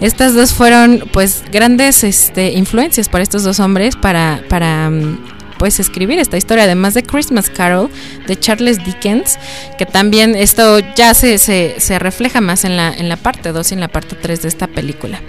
[0.02, 4.91] Estas dos fueron pues grandes este, influencias para estos dos hombres para, para
[5.60, 7.88] pues escribir esta historia, además de Christmas Carol
[8.26, 9.38] de Charles Dickens,
[9.78, 13.70] que también esto ya se, se, se refleja más en la, en la parte 2
[13.70, 15.22] y en la parte 3 de esta película.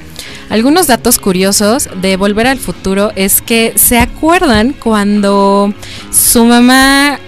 [0.48, 5.74] Algunos datos curiosos de Volver al Futuro es que se acuerdan cuando
[6.10, 7.18] su mamá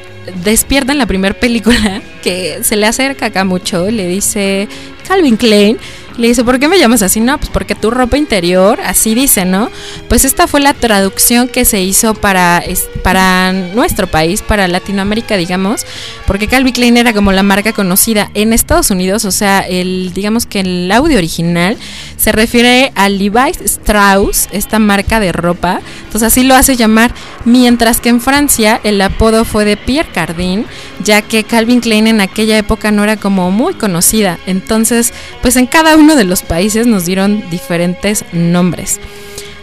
[0.43, 4.67] despierta en la primera película, que se le acerca acá mucho, le dice
[5.07, 5.77] Calvin Klein,
[6.17, 7.21] le dice, ¿por qué me llamas así?
[7.21, 9.71] No, pues porque tu ropa interior, así dice, ¿no?
[10.09, 12.63] Pues esta fue la traducción que se hizo para,
[13.03, 15.85] para nuestro país, para Latinoamérica, digamos,
[16.27, 20.47] porque Calvin Klein era como la marca conocida en Estados Unidos, o sea, el, digamos
[20.47, 21.77] que el audio original
[22.17, 27.13] se refiere a Levi's Strauss, esta marca de ropa, entonces así lo hace llamar,
[27.45, 30.67] mientras que en Francia el apodo fue de Pierre Cardin,
[31.03, 35.13] ya que Calvin Klein en aquella época no era como muy conocida, entonces
[35.43, 39.01] pues en cada uno de los países nos dieron diferentes nombres.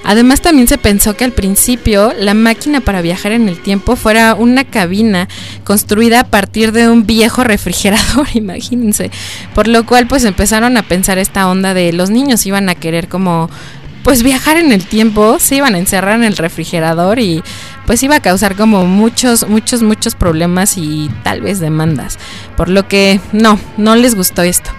[0.03, 4.33] Además también se pensó que al principio la máquina para viajar en el tiempo fuera
[4.33, 5.27] una cabina
[5.63, 9.11] construida a partir de un viejo refrigerador, imagínense.
[9.53, 13.07] Por lo cual pues empezaron a pensar esta onda de los niños iban a querer
[13.07, 13.49] como
[14.03, 17.43] pues viajar en el tiempo, se iban a encerrar en el refrigerador y
[17.85, 22.17] pues iba a causar como muchos, muchos, muchos problemas y tal vez demandas.
[22.57, 24.71] Por lo que no, no les gustó esto.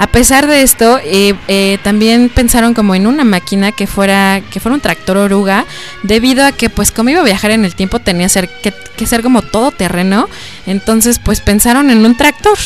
[0.00, 4.58] A pesar de esto, eh, eh, también pensaron como en una máquina que fuera, que
[4.58, 5.66] fuera un tractor oruga,
[6.02, 9.42] debido a que pues como iba a viajar en el tiempo tenía que, ser como
[9.42, 10.26] todo terreno,
[10.66, 12.56] entonces pues pensaron en un tractor,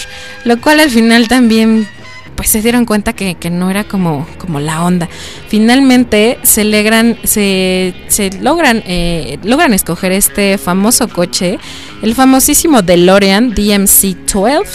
[0.45, 1.89] lo cual al final también
[2.37, 5.09] pues se dieron cuenta que, no era como, como la onda.
[5.49, 6.62] Finalmente se
[7.24, 11.59] se, se logran, eh, logran escoger este famoso coche,
[12.01, 14.66] el famosísimo DeLorean DMC-12,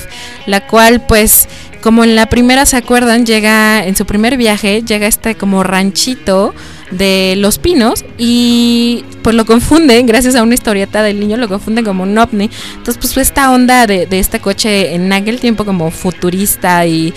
[0.46, 1.48] la cual pues
[1.82, 6.54] como en la primera se acuerdan, llega en su primer viaje, llega este como ranchito
[6.92, 11.86] de los pinos y pues lo confunden, gracias a una historieta del niño, lo confunden
[11.86, 12.50] como un ovni.
[12.76, 17.14] Entonces pues esta onda de, de este coche en aquel tiempo como futurista y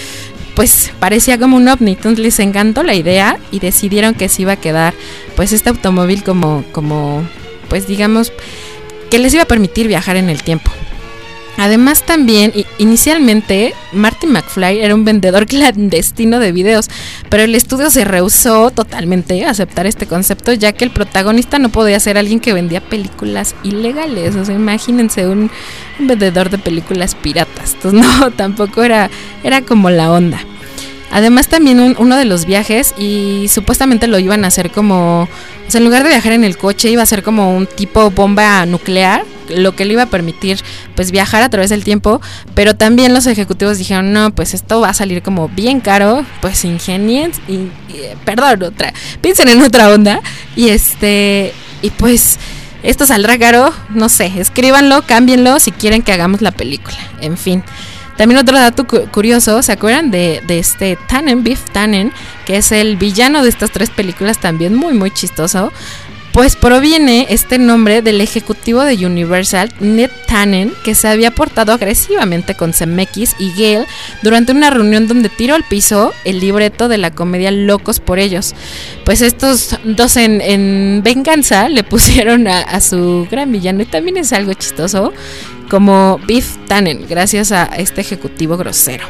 [0.54, 4.52] pues parecía como un ovni, entonces les encantó la idea y decidieron que se iba
[4.52, 4.94] a quedar
[5.34, 7.22] pues este automóvil como, como
[7.68, 8.32] pues digamos
[9.10, 10.70] que les iba a permitir viajar en el tiempo.
[11.58, 16.88] Además también, inicialmente, Marty McFly era un vendedor clandestino de videos,
[17.28, 21.68] pero el estudio se rehusó totalmente a aceptar este concepto, ya que el protagonista no
[21.68, 24.34] podía ser alguien que vendía películas ilegales.
[24.36, 25.50] O sea, imagínense un,
[26.00, 27.74] un vendedor de películas piratas.
[27.74, 29.10] Entonces, no, tampoco era,
[29.44, 30.40] era como la onda.
[31.10, 35.70] Además también un- uno de los viajes y supuestamente lo iban a hacer como, o
[35.70, 38.64] sea, en lugar de viajar en el coche iba a ser como un tipo bomba
[38.64, 39.22] nuclear,
[39.56, 40.58] lo que le iba a permitir
[40.94, 42.20] pues viajar a través del tiempo,
[42.54, 46.64] pero también los ejecutivos dijeron, no, pues esto va a salir como bien caro, pues
[46.64, 50.20] ingenien, y, y, eh, perdón, otra, piensen en otra onda
[50.56, 52.38] y este, y pues
[52.82, 57.62] esto saldrá caro, no sé, escríbanlo, cámbienlo si quieren que hagamos la película, en fin.
[58.16, 62.12] También otro dato cu- curioso, ¿se acuerdan de, de este Tannen, Biff Tannen,
[62.44, 65.72] que es el villano de estas tres películas también muy muy chistoso?
[66.32, 72.54] Pues proviene este nombre del ejecutivo de Universal, Ned Tannen, que se había portado agresivamente
[72.54, 73.86] con Zemeckis y Gale
[74.22, 78.54] durante una reunión donde tiró al piso el libreto de la comedia Locos por ellos.
[79.04, 84.16] Pues estos dos en, en venganza le pusieron a, a su gran villano y también
[84.16, 85.12] es algo chistoso
[85.68, 89.06] como Biff Tannen, gracias a este ejecutivo grosero.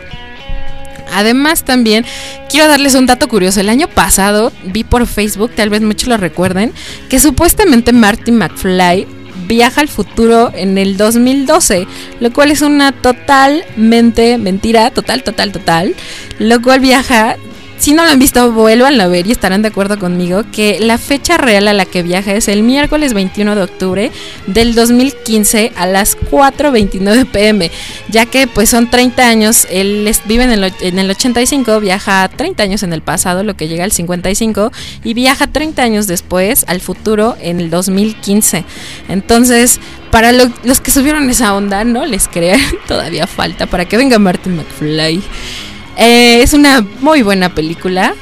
[1.11, 2.05] Además también
[2.51, 3.61] quiero darles un dato curioso.
[3.61, 6.73] El año pasado vi por Facebook, tal vez muchos lo recuerden,
[7.09, 9.07] que supuestamente Marty McFly
[9.47, 11.87] viaja al futuro en el 2012,
[12.21, 15.95] lo cual es una totalmente mentira, total, total, total.
[16.39, 17.37] Lo cual viaja,
[17.83, 20.99] si no lo han visto, vuélvanlo a ver y estarán de acuerdo conmigo que la
[20.99, 24.13] fecha real a la que viaja es el miércoles 21 de octubre
[24.47, 27.73] del 2015 a las 4.29 pm,
[28.09, 32.29] ya que pues son 30 años, él vive en el, och- en el 85, viaja
[32.29, 34.71] 30 años en el pasado, lo que llega al 55,
[35.03, 38.65] y viaja 30 años después al futuro en el 2015.
[39.09, 39.81] Entonces,
[40.13, 44.21] para lo- los que subieron esa onda, no les crean, todavía falta para que venga
[44.21, 45.21] Martin McFly.
[45.97, 48.15] Eh, es una muy buena película.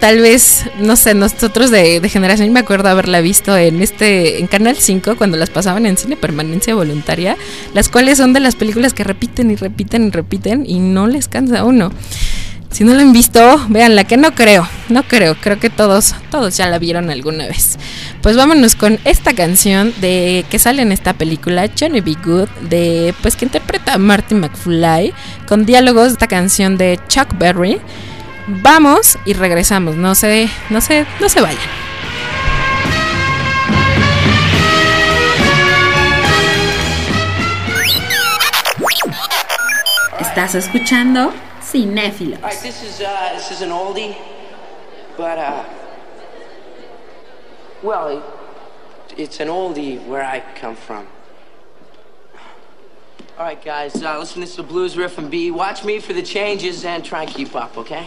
[0.00, 4.48] Tal vez, no sé, nosotros de, de generación, me acuerdo haberla visto en este en
[4.48, 7.36] Canal 5 cuando las pasaban en cine permanencia voluntaria,
[7.72, 11.28] las cuales son de las películas que repiten y repiten y repiten y no les
[11.28, 11.92] cansa a uno.
[12.72, 16.56] Si no la han visto, véanla, que no creo, no creo, creo que todos, todos
[16.56, 17.78] ya la vieron alguna vez.
[18.22, 22.16] Pues vámonos con esta canción de que sale en esta película, Johnny B.
[22.24, 25.12] Good, de pues que interpreta a Marty McFly,
[25.46, 27.78] con diálogos de esta canción de Chuck Berry.
[28.46, 31.60] Vamos y regresamos, no se, no se, no se vayan.
[40.18, 41.34] ¿Estás escuchando?
[41.72, 42.36] Cinéfilos.
[42.36, 44.14] All right, this is uh, this is an oldie,
[45.16, 45.64] but uh,
[47.82, 48.22] well, it,
[49.16, 51.06] it's an oldie where I come from.
[53.38, 54.42] All right, guys, uh, listen.
[54.42, 55.50] This is the blues riff and B.
[55.50, 58.06] Watch me for the changes and try and keep up, okay?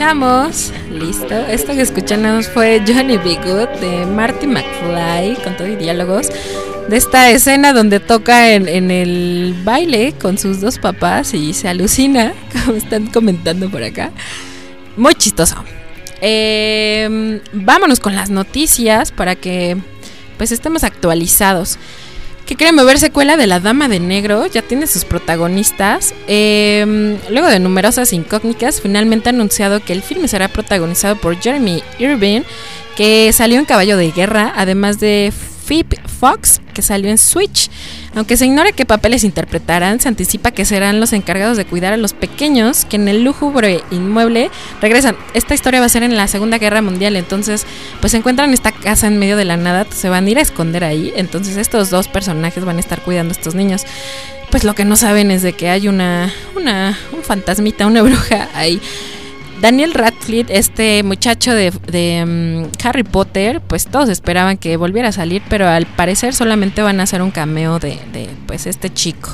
[0.00, 3.34] Escuchamos, listo, esto que escuchamos fue Johnny B.
[3.44, 6.30] Good de Marty McFly, con todo y diálogos,
[6.88, 11.68] de esta escena donde toca en, en el baile con sus dos papás y se
[11.68, 12.32] alucina,
[12.64, 14.10] como están comentando por acá.
[14.96, 15.56] Muy chistoso.
[16.22, 19.76] Eh, vámonos con las noticias para que
[20.38, 21.78] pues estemos actualizados.
[22.46, 26.14] Que quieren mover secuela de La Dama de Negro, ya tiene sus protagonistas.
[26.26, 31.82] Eh, luego de numerosas incógnitas, finalmente ha anunciado que el filme será protagonizado por Jeremy
[31.98, 32.42] Irving,
[32.96, 35.32] que salió en Caballo de Guerra, además de
[35.70, 37.70] Phoebe Fox, que salió en Switch.
[38.16, 41.96] Aunque se ignore qué papeles interpretarán, se anticipa que serán los encargados de cuidar a
[41.96, 44.50] los pequeños que en el lúgubre inmueble
[44.82, 45.16] regresan.
[45.32, 47.66] Esta historia va a ser en la Segunda Guerra Mundial, entonces
[48.00, 50.42] pues se encuentran esta casa en medio de la nada, se van a ir a
[50.42, 53.82] esconder ahí, entonces estos dos personajes van a estar cuidando a estos niños.
[54.50, 58.48] Pues lo que no saben es de que hay una, una un fantasmita, una bruja
[58.54, 58.80] ahí.
[59.60, 61.70] Daniel Radcliffe, este muchacho de,
[62.24, 67.00] mm, Harry Potter, pues todos esperaban que volviera a salir, pero al parecer solamente van
[67.00, 69.30] a hacer un cameo de, de, pues este chico.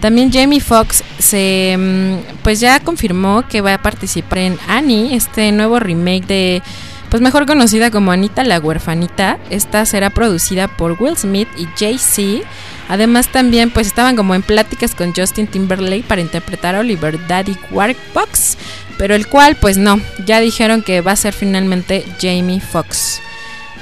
[0.00, 5.50] También Jamie Foxx se mm, pues ya confirmó que va a participar en Annie, este
[5.50, 6.62] nuevo remake de
[7.10, 9.38] pues mejor conocida como Anita la huerfanita.
[9.50, 12.46] Esta será producida por Will Smith y Jay-Z.
[12.88, 17.56] Además también pues estaban como en pláticas con Justin Timberlake para interpretar a Oliver Daddy
[17.70, 18.56] Warbox,
[18.96, 23.20] pero el cual pues no, ya dijeron que va a ser finalmente Jamie Foxx.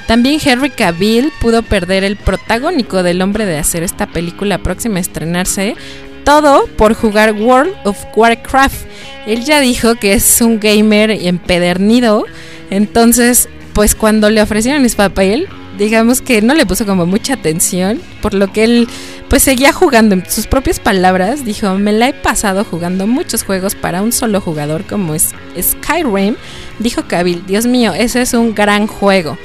[0.07, 5.01] También Henry Cavill pudo perder el protagónico del hombre de hacer esta película próxima a
[5.01, 5.75] estrenarse,
[6.23, 8.85] todo por jugar World of Warcraft.
[9.25, 12.25] Él ya dijo que es un gamer empedernido,
[12.69, 15.47] entonces pues cuando le ofrecieron ese papel,
[15.77, 18.87] digamos que no le puso como mucha atención, por lo que él
[19.29, 23.75] pues seguía jugando en sus propias palabras, dijo, me la he pasado jugando muchos juegos
[23.75, 26.35] para un solo jugador como es Skyrim,
[26.79, 29.37] dijo Cavill, Dios mío, ese es un gran juego.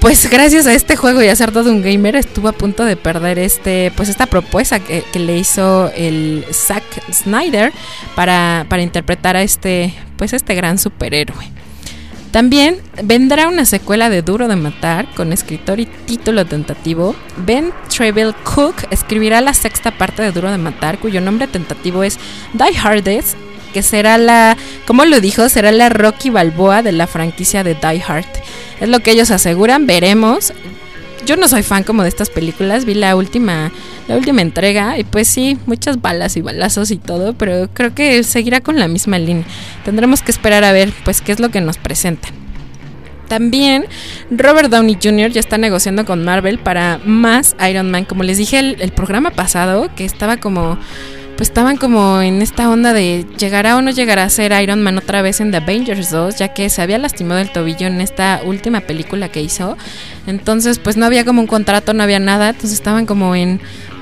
[0.00, 2.96] pues gracias a este juego y a ser todo un gamer estuvo a punto de
[2.96, 7.72] perder este pues esta propuesta que, le hizo el Zack Snyder
[8.14, 11.59] para, para interpretar a este pues este gran superhéroe.
[12.30, 17.16] También vendrá una secuela de Duro de Matar con escritor y título tentativo.
[17.38, 22.18] Ben Trevel Cook escribirá la sexta parte de Duro de Matar, cuyo nombre tentativo es
[22.52, 23.36] Die Hardest,
[23.74, 24.56] que será la,
[24.86, 28.26] como lo dijo, será la Rocky Balboa de la franquicia de Die Hard.
[28.80, 30.52] Es lo que ellos aseguran, veremos.
[31.26, 33.70] Yo no soy fan como de estas películas, vi la última
[34.10, 38.24] la última entrega y pues sí, muchas balas y balazos y todo, pero creo que
[38.24, 39.44] seguirá con la misma línea.
[39.84, 42.32] Tendremos que esperar a ver pues qué es lo que nos presentan.
[43.28, 43.84] También
[44.32, 45.30] Robert Downey Jr.
[45.30, 48.04] ya está negociando con Marvel para más Iron Man.
[48.04, 50.76] Como les dije el, el programa pasado, que estaba como
[51.40, 54.98] pues estaban como en esta onda de llegará o no llegará a ser Iron Man
[54.98, 58.42] otra vez en The Avengers 2, ya que se había lastimado el tobillo en esta
[58.44, 59.78] última película que hizo.
[60.26, 63.58] Entonces, pues no había como un contrato, no había nada, entonces estaban como en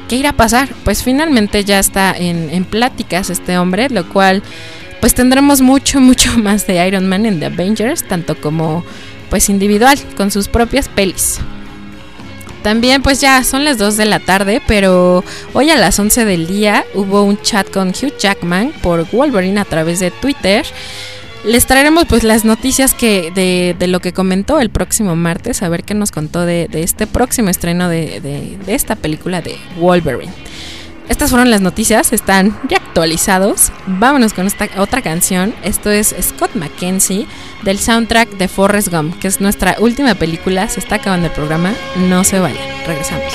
[0.08, 0.68] ¿qué irá a pasar?
[0.82, 4.42] Pues finalmente ya está en, en pláticas este hombre, lo cual
[5.00, 8.84] pues tendremos mucho, mucho más de Iron Man en The Avengers, tanto como
[9.30, 11.38] pues individual, con sus propias pelis.
[12.62, 16.46] También pues ya son las 2 de la tarde, pero hoy a las 11 del
[16.46, 20.66] día hubo un chat con Hugh Jackman por Wolverine a través de Twitter.
[21.44, 25.68] Les traeremos pues las noticias que de, de lo que comentó el próximo martes, a
[25.68, 29.56] ver qué nos contó de, de este próximo estreno de, de- de esta película de
[29.78, 30.32] Wolverine.
[31.08, 33.72] Estas fueron las noticias, están ya actualizados.
[33.86, 35.54] Vámonos con esta otra canción.
[35.62, 37.26] Esto es Scott McKenzie
[37.62, 40.68] del soundtrack de Forrest Gump, que es nuestra última película.
[40.68, 41.72] Se está acabando el programa.
[42.08, 42.62] No se vayan.
[42.86, 43.32] Regresamos.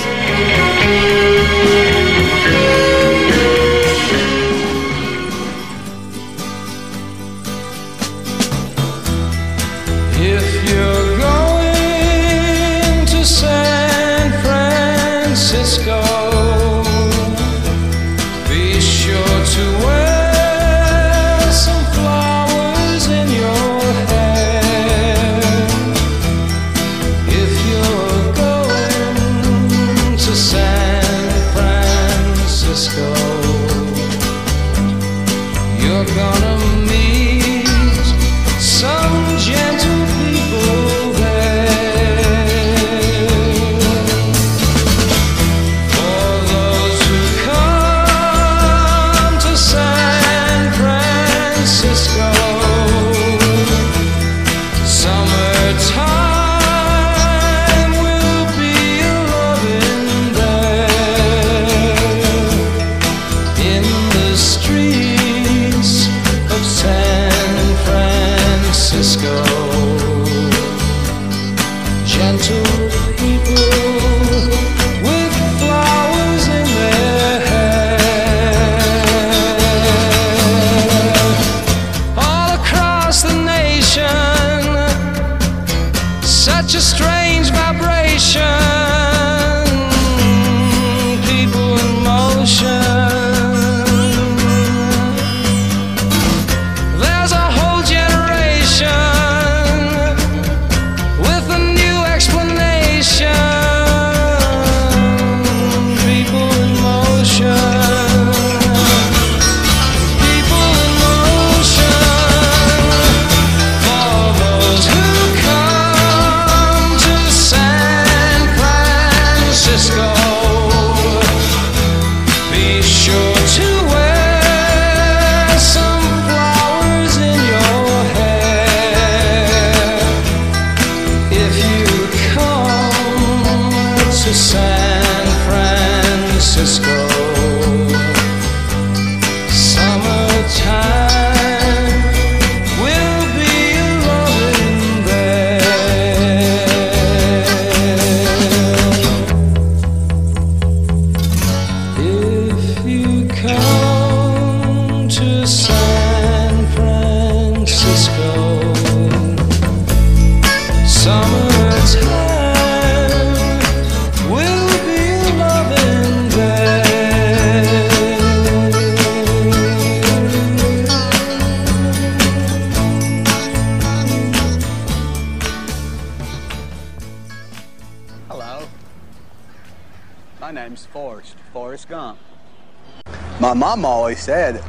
[184.23, 184.63] Said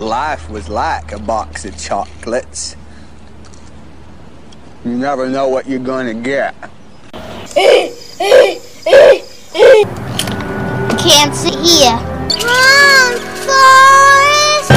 [0.00, 2.74] life was like a box of chocolates.
[4.84, 6.56] You never know what you're going to get.
[7.54, 7.94] Can't
[11.36, 11.94] sit here.
[12.42, 13.14] Run,
[13.46, 14.74] Forrest!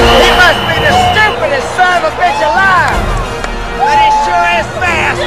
[0.00, 2.96] He must be the stupidest son of a bitch alive!
[3.76, 5.20] But he sure is fast!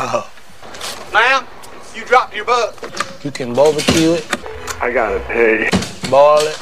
[0.00, 0.26] Oh.
[1.14, 1.46] Ma'am,
[1.94, 2.74] you dropped your book.
[3.22, 4.41] You can barbecue it,
[4.82, 5.70] I gotta pay.
[6.10, 6.58] boil it,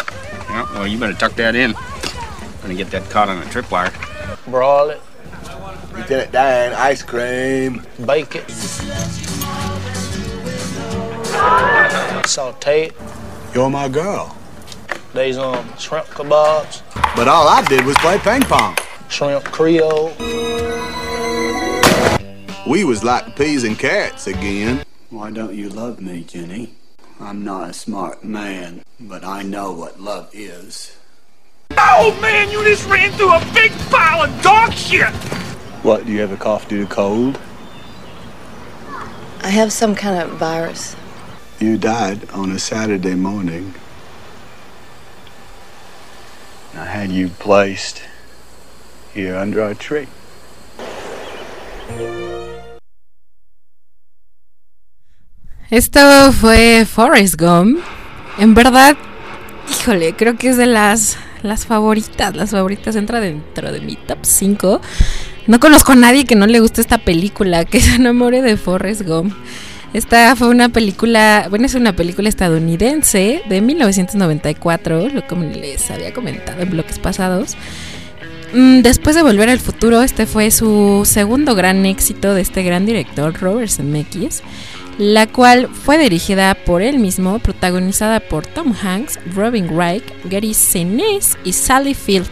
[0.51, 1.73] Yeah, well, you better tuck that in.
[2.63, 3.91] Gonna get that caught on a tripwire.
[4.47, 5.01] broil it,
[5.97, 7.83] Lieutenant Dan, ice cream.
[8.05, 8.51] bake it,
[12.27, 12.95] saute it.
[13.55, 14.37] You're my girl.
[15.15, 16.83] There's um shrimp kebabs,
[17.17, 18.77] But all I did was play ping pong.
[19.09, 20.13] shrimp creole.
[22.69, 24.85] We was like peas and carrots again.
[25.09, 26.75] Why don't you love me, Jenny?
[27.21, 30.97] I'm not a smart man, but I know what love is.
[31.77, 35.13] Oh man, you just ran through a big pile of dog shit!
[35.83, 37.39] What, do you have a cough due to cold?
[39.43, 40.97] I have some kind of virus.
[41.61, 43.75] You died on a Saturday morning.
[46.75, 48.03] I had you placed
[49.13, 50.09] here under a tree.
[55.71, 57.79] Esto fue Forrest Gump.
[58.39, 58.97] En verdad,
[59.71, 62.35] híjole, creo que es de las, las favoritas.
[62.35, 64.81] Las favoritas entra dentro de mi top 5.
[65.47, 69.03] No conozco a nadie que no le guste esta película, que se enamore de Forrest
[69.03, 69.33] Gump.
[69.93, 76.13] Esta fue una película, bueno, es una película estadounidense de 1994, lo como les había
[76.13, 77.57] comentado en bloques pasados.
[78.53, 82.87] Mm, Después de Volver al Futuro, este fue su segundo gran éxito de este gran
[82.87, 84.43] director, Robert Zemeckis,
[85.01, 91.39] la cual fue dirigida por él mismo, protagonizada por Tom Hanks, Robin Wright, Gary Sinise
[91.43, 92.29] y Sally Field,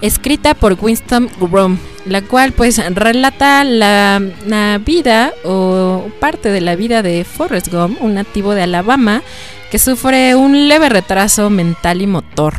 [0.00, 1.76] escrita por Winston Groom,
[2.06, 4.18] la cual pues relata la,
[4.82, 9.22] vida o parte de la vida de Forrest Gump, un nativo de Alabama
[9.70, 12.54] que sufre un leve retraso mental y motor.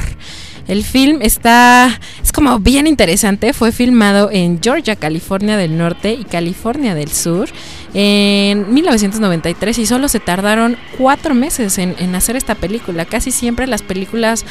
[0.71, 6.23] El film está, es como bien interesante, fue filmado en Georgia, California del Norte y
[6.23, 7.49] California del Sur
[7.93, 13.03] en 1993 y solo se tardaron cuatro meses en, hacer esta película.
[13.03, 14.45] Casi siempre las películas,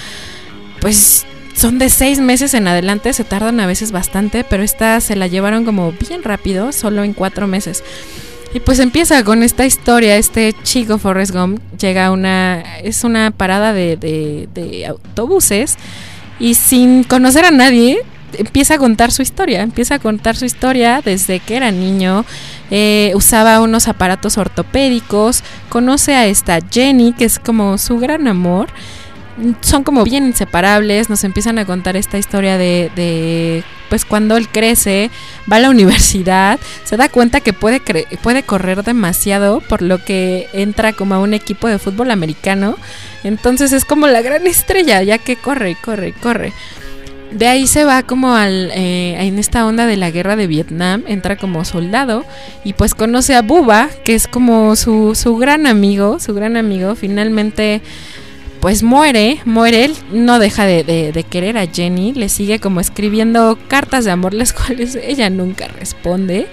[0.82, 1.24] pues
[1.56, 5.26] son de seis meses en adelante, se tardan a veces bastante, pero esta se la
[5.26, 7.82] llevaron como bien rápido, solo en cuatro meses.
[8.52, 13.30] Y pues empieza con esta historia, este chico Forrest Gump llega a una, es una
[13.30, 15.76] parada de- de autobuses
[16.41, 18.03] y sin conocer a nadie
[18.38, 22.24] empieza a contar su historia, empieza a contar su historia desde que era niño,
[22.70, 28.68] eh, usaba unos aparatos ortopédicos, conoce a esta Jenny que es como su gran amor.
[29.62, 34.49] Son como bien inseparables, nos empiezan a contar esta historia de, de, pues cuando él
[34.49, 35.11] crece,
[35.53, 37.82] va a la universidad, se da cuenta que puede,
[38.22, 42.76] puede correr demasiado, por lo que entra como a un equipo de fútbol americano,
[43.24, 46.55] entonces es como la gran estrella, ya que corre, corre, corre.
[47.32, 51.05] De ahí se va como al, eh, en esta onda de la guerra de Vietnam,
[51.07, 52.24] entra como soldado
[52.64, 56.97] y pues conoce a Buba, que es como su, su gran amigo, su gran amigo,
[56.97, 57.82] finalmente
[58.61, 64.04] pues muere, muere él, no deja de, querer a Jenny, le sigue como escribiendo cartas
[64.04, 66.46] de amor, las cuales ella nunca responde.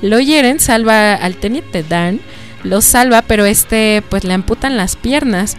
[0.00, 2.20] Lo hieren, salva al teniente Dan,
[2.62, 5.56] lo salva, pero este pues le amputan las piernas.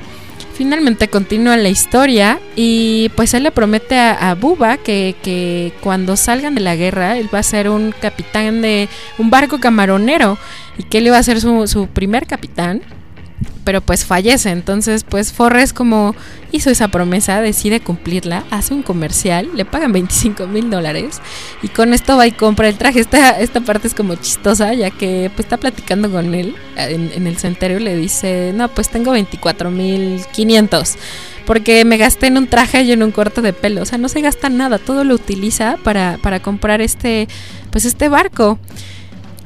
[0.53, 6.59] Finalmente continúa la historia y pues él le promete a, Buba que, cuando salgan de
[6.59, 10.37] la guerra él va a ser un capitán de un barco camaronero
[10.77, 12.81] y que él iba a ser su primer capitán
[13.63, 14.49] pero pues fallece.
[14.49, 16.15] Entonces, pues Forrest como
[16.51, 21.21] hizo esa promesa, decide cumplirla, hace un comercial, le pagan 25 mil dólares
[21.61, 22.99] y con esto va y compra el traje.
[22.99, 27.37] Esta, esta parte es como chistosa, ya que pues está platicando con él en, el
[27.37, 30.95] cementerio y le dice, no, pues tengo 24 mil 500.
[31.45, 33.81] Porque me gasté en un traje y en un corte de pelo.
[33.81, 34.77] O sea, no se gasta nada.
[34.77, 37.27] Todo lo utiliza para, para comprar este,
[37.71, 38.59] pues este barco.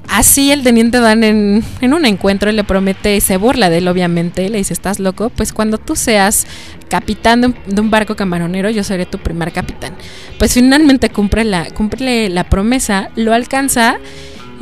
[0.08, 4.47] Así el teniente Dan en, en un encuentro le promete, se burla de él obviamente,
[4.49, 5.30] le dice, ¿estás loco?
[5.30, 6.45] Pues cuando tú seas
[6.89, 9.95] capitán de un, de un barco camaronero, yo seré tu primer capitán.
[10.38, 13.97] Pues finalmente cumple la, cumple la promesa, lo alcanza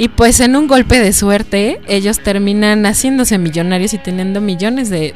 [0.01, 5.13] y pues en un golpe de suerte ellos terminan haciéndose millonarios y teniendo millones de,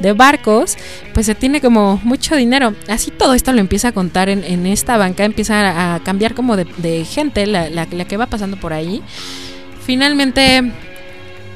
[0.00, 0.76] de- barcos,
[1.14, 2.74] pues se tiene como mucho dinero.
[2.86, 6.56] Así todo esto lo empieza a contar en, en esta banca, empieza a, cambiar como
[6.56, 9.02] de, gente la, la- la que va pasando por ahí.
[9.84, 10.70] Finalmente,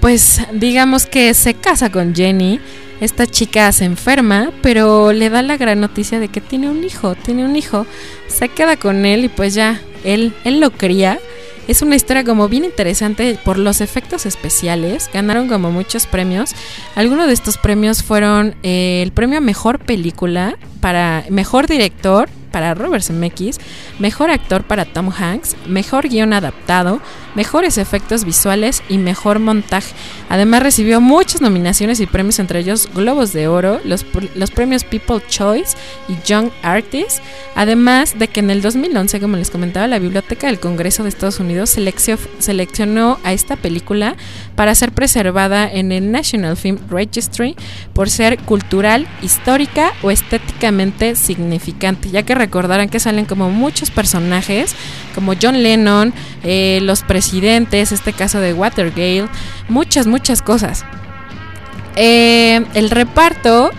[0.01, 2.59] pues digamos que se casa con Jenny.
[3.01, 7.14] Esta chica se enferma, pero le da la gran noticia de que tiene un hijo,
[7.14, 7.86] tiene un hijo.
[8.26, 11.20] Se queda con él y pues ya, él, él lo cría.
[11.69, 15.09] Es una historia como bien interesante por los efectos especiales.
[15.13, 16.55] Ganaron como muchos premios.
[16.97, 22.74] Algunos de estos premios fueron eh, el premio a mejor película para mejor director para
[22.74, 23.59] Robert Zemeckis,
[23.99, 27.01] mejor actor para Tom Hanks, mejor guion adaptado,
[27.35, 29.95] mejores efectos visuales y mejor montaje.
[30.28, 34.05] Además recibió muchas nominaciones y premios, entre ellos Globos de Oro, los,
[34.35, 35.78] los premios People Choice
[36.11, 37.20] y Young Artist.
[37.55, 41.41] Además de que en el 2011, como les comentaba, la Biblioteca del Congreso de Estados
[41.41, 44.14] Unidos seleccio- seleccionó a esta película
[44.57, 47.57] para ser preservada en el National Film Registry
[47.95, 50.11] por ser cultural, histórica o
[51.14, 54.75] significante, ya que recordarán que salen como muchos personajes,
[55.14, 56.12] como John Lennon,
[56.43, 59.27] eh, los presidentes, este caso de Watergate,
[59.68, 60.85] muchas, muchas cosas.
[61.97, 63.70] Eh, el reparto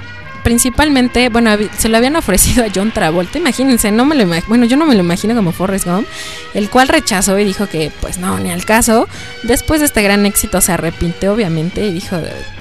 [0.44, 4.78] principalmente, bueno, se lo habían ofrecido a John Travolta, imagínense, no me lo bueno, yo
[4.78, 6.08] no me lo imagino como Forrest Gump,
[6.54, 9.08] el cual rechazó y dijo que pues no, ni al caso.
[9.44, 12.18] Después de este gran éxito se arrepintió obviamente y dijo,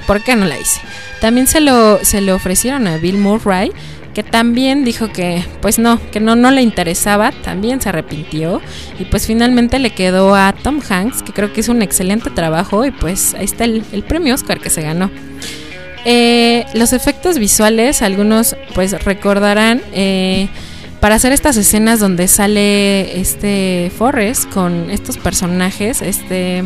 [0.06, 0.80] ¿por qué no la hice?
[1.20, 3.72] También se lo, se lo ofrecieron a Bill Murray,
[4.14, 8.60] que también dijo que pues no, que no, no le interesaba, también se arrepintió
[8.98, 12.84] y pues finalmente le quedó a Tom Hanks, que creo que hizo un excelente trabajo
[12.84, 15.10] y pues ahí está el, el premio Oscar que se ganó.
[16.04, 20.48] Eh, los efectos visuales, algunos pues recordarán eh,
[21.00, 26.64] para hacer estas escenas donde sale este Forrest con estos personajes, este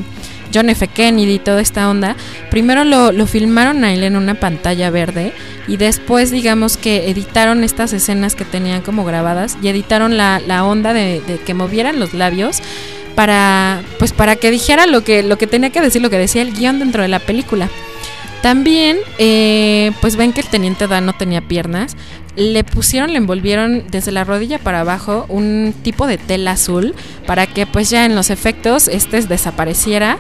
[0.53, 0.87] John F.
[0.89, 2.17] Kennedy y toda esta onda,
[2.51, 5.33] primero lo, lo filmaron a él en una pantalla verde
[5.69, 10.65] y después digamos que editaron estas escenas que tenían como grabadas y editaron la, la
[10.65, 12.61] onda de, de que movieran los labios
[13.15, 16.43] para pues para que dijera lo que, lo que tenía que decir, lo que decía
[16.43, 17.69] el guion dentro de la película.
[18.47, 21.97] También, eh, pues ven que el teniente Dan no tenía piernas.
[22.37, 26.95] Le pusieron, le envolvieron desde la rodilla para abajo un tipo de tela azul
[27.27, 30.19] para que pues ya en los efectos este desapareciera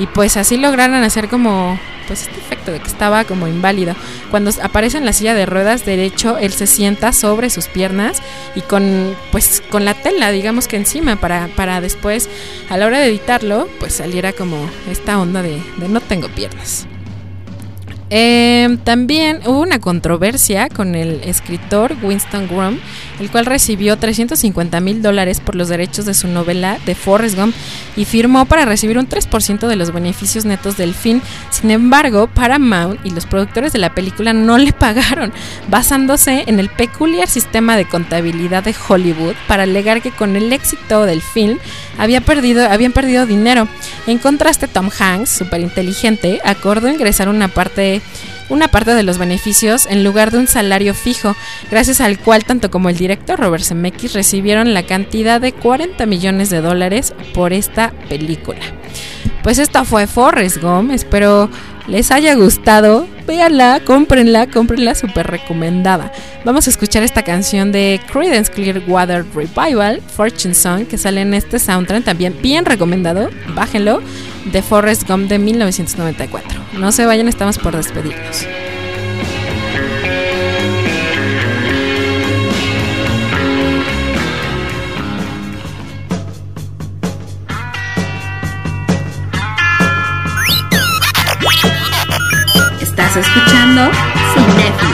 [0.00, 3.94] y pues así lograran hacer como pues este efecto de que estaba como inválido.
[4.32, 8.20] Cuando aparece en la silla de ruedas derecho, él se sienta sobre sus piernas
[8.56, 12.28] y con pues con la tela, digamos que encima para, para después
[12.70, 16.88] a la hora de editarlo pues saliera como esta onda de, de no tengo piernas.
[18.10, 22.78] Eh, también hubo una controversia con el escritor Winston Grum,
[23.20, 27.54] el cual recibió 350 mil dólares por los derechos de su novela de Forrest Gump
[27.96, 31.20] y firmó para recibir un 3% de los beneficios netos del film.
[31.50, 35.32] Sin embargo, Paramount y los productores de la película no le pagaron,
[35.68, 41.04] basándose en el peculiar sistema de contabilidad de Hollywood para alegar que con el éxito
[41.04, 41.58] del film
[41.98, 43.68] había perdido, habían perdido dinero.
[44.06, 47.97] En contraste, Tom Hanks, súper inteligente, acordó ingresar una parte
[48.48, 51.36] una parte de los beneficios en lugar de un salario fijo,
[51.70, 56.50] gracias al cual tanto como el director Robert Zemeckis recibieron la cantidad de 40 millones
[56.50, 58.60] de dólares por esta película.
[59.42, 61.50] Pues esta fue Forrest Gump, espero
[61.88, 66.12] les haya gustado, véanla, cómprenla, cómprenla, súper recomendada.
[66.44, 71.58] Vamos a escuchar esta canción de Creedence Clearwater Revival, Fortune Song, que sale en este
[71.58, 74.02] soundtrack, también bien recomendado, bájenlo,
[74.52, 76.60] de Forrest Gump de 1994.
[76.74, 78.46] No se vayan, estamos por despedirnos.
[92.98, 93.92] Estás escuchando
[94.34, 94.87] Cinéfilos.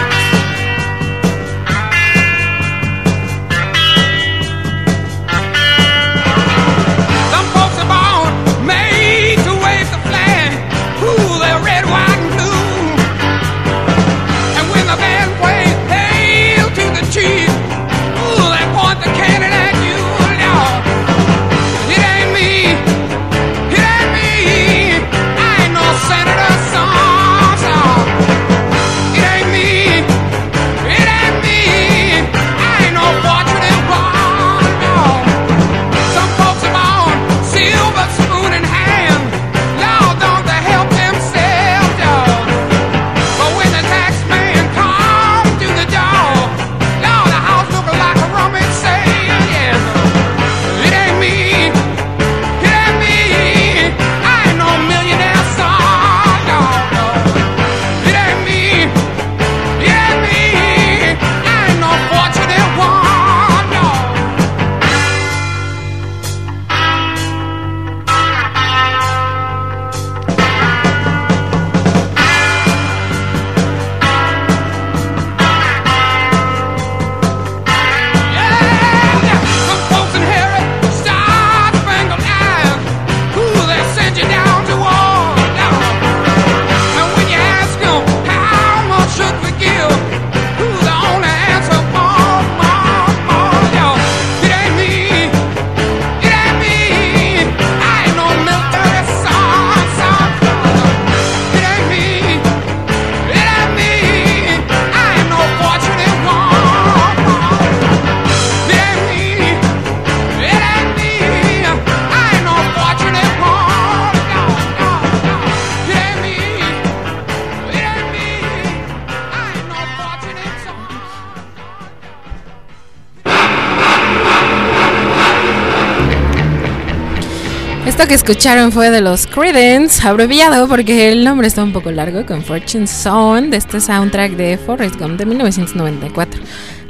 [128.27, 132.87] Escucharon fue de los Credence, abreviado porque el nombre está un poco largo, con Fortune
[132.87, 136.41] Zone, de este soundtrack de Forrest Gump de 1994.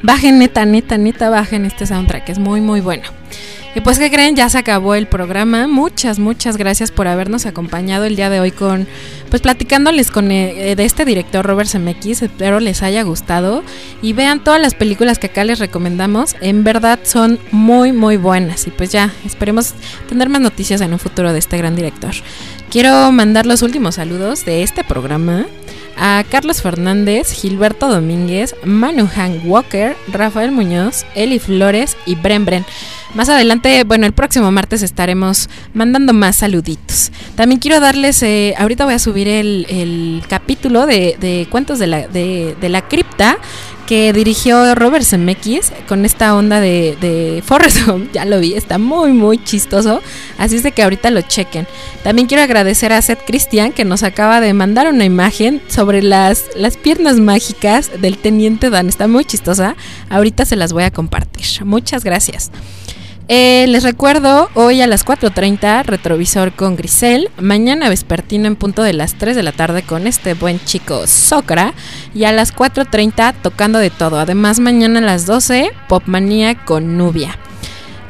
[0.01, 3.03] Bajen, neta, neta, neta, bajen este soundtrack, es muy, muy bueno.
[3.74, 4.37] Y pues, ¿qué creen?
[4.37, 5.66] Ya se acabó el programa.
[5.66, 8.87] Muchas, muchas gracias por habernos acompañado el día de hoy con,
[9.35, 12.22] pues platicándoles con eh, de este director Robert Zemeckis.
[12.22, 13.64] Espero les haya gustado
[14.01, 16.37] y vean todas las películas que acá les recomendamos.
[16.41, 18.69] En verdad son muy, muy buenas.
[18.69, 19.74] Y pues ya, esperemos
[20.09, 22.12] tener más noticias en un futuro de este gran director.
[22.70, 25.47] Quiero mandar los últimos saludos de este programa
[25.97, 32.65] a Carlos Fernández, Gilberto Domínguez, Manu Han Walker, Rafael Muñoz, Eli Flores y Bren Bren.
[33.15, 37.12] Más adelante, bueno, el próximo martes estaremos mandando más saluditos.
[37.37, 41.87] También quiero darles, eh, ahorita voy a subir el, el capítulo de, de cuentos de
[41.87, 43.39] la, de la cripta
[43.86, 47.78] que dirigió Robert Zemeckis con esta onda de, de Forrest.
[48.12, 50.01] Ya lo vi, está muy, muy chistoso.
[50.39, 51.66] Así es de que ahorita lo chequen.
[52.02, 56.44] También quiero agradecer a Seth Christian que nos acaba de mandar una imagen sobre las,
[56.56, 58.89] las piernas mágicas del Teniente Dan.
[58.89, 59.77] Está muy chistosa.
[60.11, 61.47] Ahorita se las voy a compartir.
[61.65, 62.51] Muchas gracias.
[63.27, 67.31] Eh, les recuerdo, hoy a las 4.30, retrovisor con Grisel.
[67.41, 71.73] Mañana vespertino en punto de las 3 de la tarde con este buen chico Socra.
[72.15, 74.19] Y a las 4.30 tocando de todo.
[74.19, 77.39] Además, mañana a las 12, Popmanía con Nubia.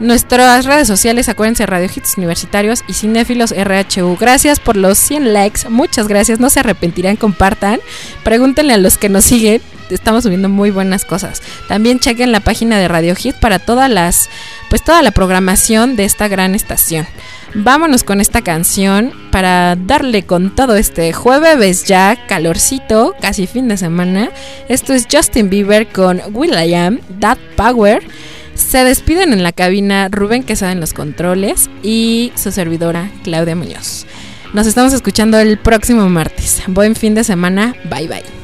[0.01, 4.17] Nuestras redes sociales, acuérdense, Radio Hits Universitarios y Cinéfilos RHU.
[4.19, 7.79] Gracias por los 100 likes, muchas gracias, no se arrepentirán, compartan.
[8.25, 11.43] Pregúntenle a los que nos siguen, estamos subiendo muy buenas cosas.
[11.69, 14.29] También chequen la página de Radio Hit para todas las,
[14.75, 17.07] pues toda la programación de esta gran estación.
[17.55, 23.77] Vámonos con esta canción para darle con todo este jueves ya, calorcito, casi fin de
[23.77, 24.31] semana.
[24.69, 28.03] Esto es Justin Bieber con Will I Am, That Power.
[28.57, 34.07] Se despiden en la cabina Rubén Quesada en los controles y su servidora Claudia Muñoz.
[34.55, 36.65] Nos estamos escuchando el próximo martes.
[36.67, 37.77] Buen fin de semana.
[37.89, 38.44] Bye bye.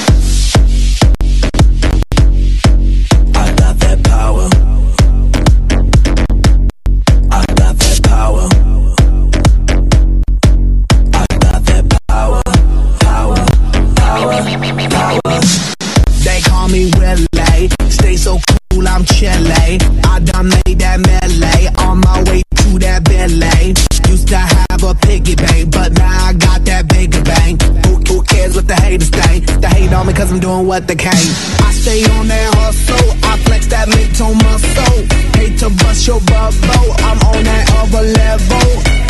[30.31, 31.11] I'm doing what they can.
[31.11, 33.11] I stay on that hustle.
[33.27, 35.03] I flex that mental muscle.
[35.35, 36.87] Hate to bust your bubble.
[37.03, 38.67] I'm on that other level.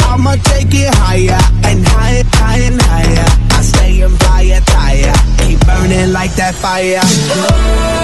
[0.10, 1.38] I'ma take it higher
[1.70, 3.30] and higher, higher and higher.
[3.54, 5.14] I stay in fire tire.
[5.46, 6.98] Keep burning like that fire.
[6.98, 8.01] I'm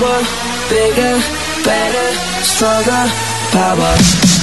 [0.00, 0.22] hour,
[0.68, 1.18] bigger,
[1.64, 3.08] better, stronger,
[3.50, 4.37] power.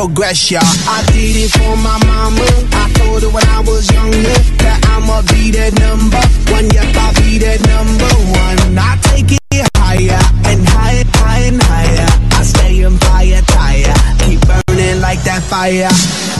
[0.00, 0.60] progress, y'all.
[0.64, 2.48] I did it for my mama.
[2.72, 6.66] I told her when I was younger that I'ma be that number one.
[6.72, 8.78] Yep, I'll be that number one.
[8.80, 12.08] I take it higher and higher, higher and higher.
[12.32, 13.96] I stay on fire, tire.
[14.24, 15.92] Keep burning like that fire,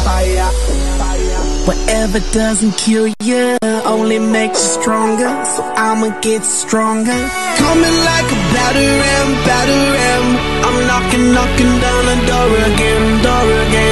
[0.08, 0.48] fire,
[0.96, 1.40] fire.
[1.68, 3.58] Whatever doesn't kill you
[3.90, 5.30] only makes you stronger.
[5.54, 7.20] So I'ma get stronger.
[7.62, 10.26] Coming like a batter ram, batter ram.
[10.66, 13.89] I'm knocking, knocking down the door again, door again.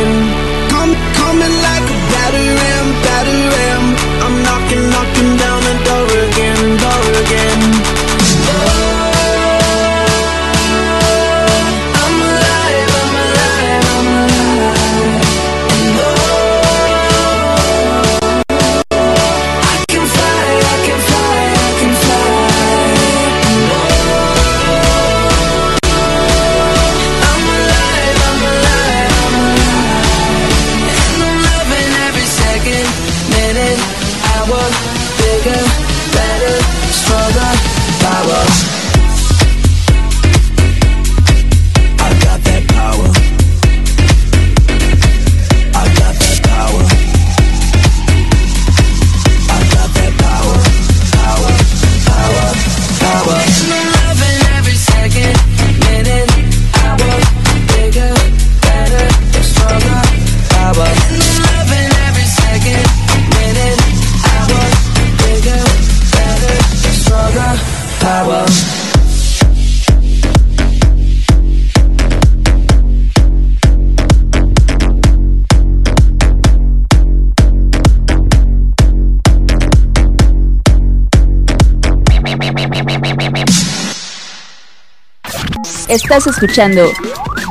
[86.11, 86.91] Estás escuchando